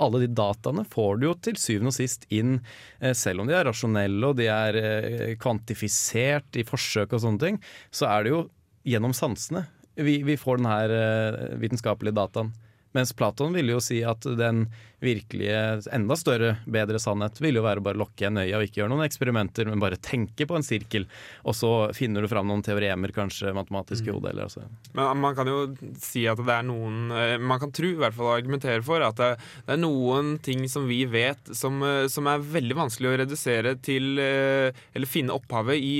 alle 0.00 0.20
de 0.22 0.28
dataene 0.32 0.84
får 0.88 1.18
du 1.18 1.24
jo 1.26 1.32
til 1.44 1.56
syvende 1.60 1.90
og 1.90 1.96
sist 1.96 2.22
inn, 2.32 2.60
eh, 3.02 3.12
selv 3.12 3.42
om 3.42 3.48
de 3.50 3.56
er 3.58 3.66
rasjonelle 3.68 4.30
og 4.30 4.38
de 4.38 4.46
er 4.48 4.78
eh, 4.80 5.34
kvantifisert 5.40 6.56
i 6.56 6.64
forsøk 6.64 7.12
og 7.12 7.24
sånne 7.24 7.42
ting, 7.42 7.58
så 7.90 8.06
er 8.08 8.24
det 8.24 8.32
jo 8.32 8.44
gjennom 8.88 9.12
sansene 9.12 9.66
vi, 9.98 10.22
vi 10.22 10.36
får 10.38 10.60
den 10.60 10.70
her 10.70 10.94
eh, 10.94 11.58
vitenskapelige 11.58 12.16
dataen. 12.18 12.52
Mens 12.98 13.14
Platon 13.14 13.54
ville 13.54 13.76
jo 13.76 13.82
si 13.82 14.02
at 14.02 14.26
den 14.38 14.66
virkelige, 14.98 15.58
enda 15.94 16.16
større, 16.18 16.56
bedre 16.66 16.98
sannhet 16.98 17.38
ville 17.38 17.60
jo 17.60 17.66
være 17.66 17.78
å 17.78 17.84
bare 17.86 18.00
lukke 18.00 18.24
igjen 18.24 18.40
øya 18.42 18.58
og 18.58 18.64
ikke 18.66 18.80
gjøre 18.80 18.90
noen 18.90 19.06
eksperimenter, 19.06 19.68
men 19.70 19.82
bare 19.82 20.00
tenke 20.02 20.46
på 20.48 20.56
en 20.58 20.66
sirkel. 20.66 21.06
Og 21.46 21.54
så 21.54 21.70
finner 21.94 22.24
du 22.24 22.30
fram 22.30 22.48
noen 22.50 22.64
teoremer, 22.66 23.14
kanskje 23.14 23.54
matematiske 23.54 24.10
hodet. 24.10 24.32
Eller, 24.32 24.48
Altså. 24.48 24.64
Men 24.96 25.20
man 25.20 25.34
kan 25.36 25.48
jo 25.50 25.58
si 26.00 26.22
at 26.30 26.40
det 26.40 26.54
er 26.54 26.64
noen 26.64 27.10
eh, 27.12 27.34
Man 27.42 27.60
kan 27.60 27.72
tro, 27.74 27.90
i 27.90 27.98
hvert 28.00 28.16
fall 28.16 28.30
argumentere 28.32 28.80
for, 28.86 29.02
at 29.04 29.18
det, 29.18 29.28
er 29.74 29.80
noen 29.80 30.38
ting 30.44 30.62
som 30.70 30.86
vi 30.88 31.02
vet 31.10 31.52
som, 31.56 31.82
eh, 31.84 32.06
som 32.08 32.30
er 32.30 32.46
veldig 32.56 32.78
vanskelig 32.78 33.10
å 33.10 33.18
redusere 33.24 33.74
til 33.84 34.16
eh, 34.22 34.72
Eller 34.96 35.10
finne 35.10 35.36
opphavet 35.36 35.76
i, 35.76 35.98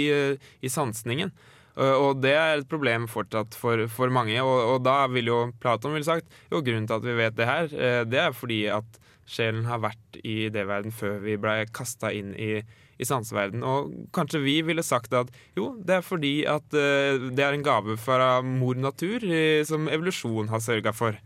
i 0.64 0.72
sansningen. 0.72 1.34
Eh, 1.78 1.94
og 1.94 2.22
det 2.22 2.34
er 2.34 2.58
et 2.58 2.70
problem 2.70 3.06
fortsatt 3.10 3.56
for, 3.58 3.86
for 3.92 4.12
mange. 4.14 4.38
Og, 4.42 4.58
og, 4.74 4.80
da 4.86 5.04
vil 5.12 5.30
jo 5.30 5.38
Platon 5.62 5.94
vil 5.96 6.06
sagt 6.06 6.40
jo 6.50 6.62
grunnen 6.64 6.88
til 6.88 6.98
at 6.98 7.06
vi 7.06 7.18
vet 7.20 7.38
det 7.38 7.48
her, 7.48 7.70
eh, 7.70 8.02
det 8.08 8.22
er 8.24 8.36
fordi 8.36 8.64
at 8.74 8.98
sjelen 9.28 9.66
har 9.68 9.82
vært 9.84 10.20
i 10.22 10.48
idéverden 10.48 10.94
før 10.94 11.18
vi 11.20 11.36
ble 11.40 11.60
kasta 11.76 12.10
inn 12.16 12.32
i, 12.40 12.62
i 12.96 13.06
sanseverden. 13.06 13.60
Og 13.60 13.90
kanskje 14.16 14.40
vi 14.40 14.56
ville 14.64 14.84
sagt 14.86 15.12
at 15.14 15.28
jo, 15.58 15.74
det 15.84 15.98
er 15.98 16.06
fordi 16.06 16.32
at 16.48 16.64
uh, 16.72 17.26
det 17.28 17.44
er 17.44 17.52
en 17.52 17.66
gave 17.66 17.98
fra 18.00 18.38
mor 18.40 18.80
natur 18.80 19.26
som 19.68 19.84
evolusjon 19.92 20.48
har 20.48 20.64
sørga 20.64 20.94
for. 20.96 21.18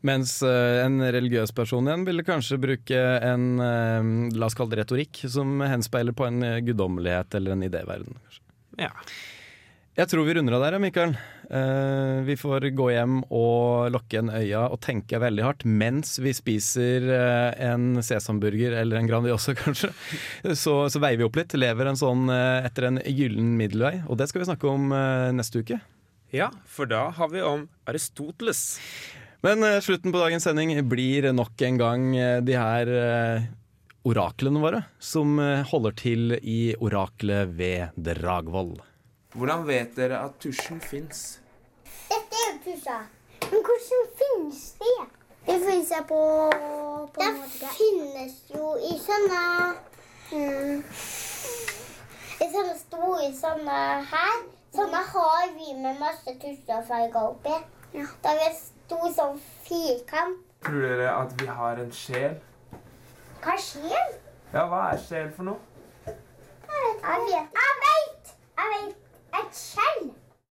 Mens 0.00 0.38
en 0.42 0.96
religiøs 1.12 1.52
person 1.54 1.86
igjen 1.86 2.08
ville 2.08 2.24
kanskje 2.24 2.56
bruke 2.64 3.02
en 3.28 3.60
la 4.32 4.48
oss 4.48 4.56
kalle 4.56 4.72
det 4.72 4.80
retorikk, 4.80 5.20
som 5.30 5.60
henspeiler 5.60 6.16
på 6.16 6.26
en 6.26 6.40
guddommelighet 6.64 7.36
eller 7.36 7.54
en 7.54 7.68
idéverden. 7.68 8.16
Ja. 8.80 8.90
Jeg 9.92 10.08
tror 10.08 10.24
vi 10.24 10.32
runder 10.32 10.54
av 10.56 10.62
der, 10.64 10.78
Mikael. 10.80 11.10
Uh, 11.52 12.24
vi 12.24 12.32
får 12.40 12.64
gå 12.72 12.86
hjem 12.94 13.18
og 13.28 13.90
lukke 13.92 14.14
igjen 14.16 14.30
øya 14.32 14.62
og 14.72 14.78
tenke 14.80 15.18
veldig 15.20 15.42
hardt 15.44 15.64
mens 15.68 16.14
vi 16.22 16.30
spiser 16.32 17.04
uh, 17.10 17.50
en 17.60 17.98
sesamburger 18.00 18.72
eller 18.80 18.96
en 18.96 19.10
Grandiosa, 19.10 19.52
kanskje. 19.58 19.90
Så, 20.56 20.78
så, 20.88 21.02
veier 21.02 21.20
vi 21.20 21.26
opp 21.26 21.36
litt. 21.36 21.52
Lever 21.60 21.90
en 21.90 22.00
sånn 22.00 22.24
uh, 22.32 22.64
etter 22.64 22.86
en 22.88 23.02
gyllen 23.04 23.50
middelvei. 23.58 23.98
Og 24.08 24.16
det 24.16 24.30
skal 24.30 24.40
vi 24.40 24.46
snakke 24.48 24.70
om 24.70 24.94
neste 25.36 25.60
uke. 25.60 25.76
Ja, 26.32 26.48
for 26.64 26.88
da 26.88 27.10
har 27.12 27.28
vi 27.28 27.42
om 27.44 27.66
Aristoteles. 27.84 28.62
Men 29.44 29.66
slutten 29.84 30.14
på 30.14 30.22
dagens 30.22 30.46
sending 30.48 30.72
blir 30.88 31.28
nok 31.36 31.66
en 31.68 31.80
gang 31.80 32.06
de 32.46 32.56
her 32.56 32.92
oraklene 34.08 34.62
våre, 34.62 34.80
som 35.02 35.36
holder 35.68 35.98
til 36.00 36.38
i 36.38 36.72
oraklet 36.80 37.52
ved 37.58 38.00
Dragvoll. 38.08 38.78
Hvordan 39.32 39.66
vet 39.66 39.96
dere 39.96 40.18
at 40.26 40.36
tusjen 40.40 40.80
fins? 40.80 41.40
Dette 42.08 42.40
er 42.40 42.50
jo 42.50 42.58
tusja. 42.66 42.98
Men 43.48 43.64
hvordan 43.66 44.10
finnes 44.20 44.62
det? 44.80 44.98
Det 45.46 45.56
finnes 45.64 45.90
jeg 45.90 46.04
på, 46.08 46.20
på 47.14 47.22
Det 47.22 47.70
finnes 47.78 48.36
jo 48.54 48.74
i 48.76 48.92
sånne 49.06 49.40
Mm. 50.32 50.78
I 52.40 52.46
sånne 52.52 52.76
store 52.78 53.26
sånne 53.36 53.80
her. 54.12 54.38
Sånne 54.72 55.02
har 55.10 55.50
vi 55.52 55.74
med 55.76 55.98
masse 56.00 56.32
tusser 56.40 56.78
og 56.78 56.86
farger 56.88 57.18
oppi. 57.20 57.58
Da 57.92 58.32
er 58.32 58.38
vi 58.38 58.46
en 58.46 58.56
stor 58.56 59.04
sånn 59.18 59.36
firkant. 59.66 60.40
Tror 60.64 60.80
dere 60.86 61.10
at 61.18 61.36
vi 61.42 61.50
har 61.58 61.82
en 61.82 61.92
sjel? 61.92 62.38
Hva 63.42 63.58
er 63.58 63.62
sjel? 63.66 64.16
Ja, 64.54 64.64
hva 64.70 64.80
er 64.94 65.04
sjel 65.04 65.28
for 65.36 65.50
noe? 65.50 65.60
Jeg 66.06 66.16
vet. 66.72 67.04
Jeg 67.04 67.76
vet! 67.84 68.34
Jeg 68.62 68.72
vet. 68.72 69.01
Et 69.34 69.54
skjell. 69.54 70.21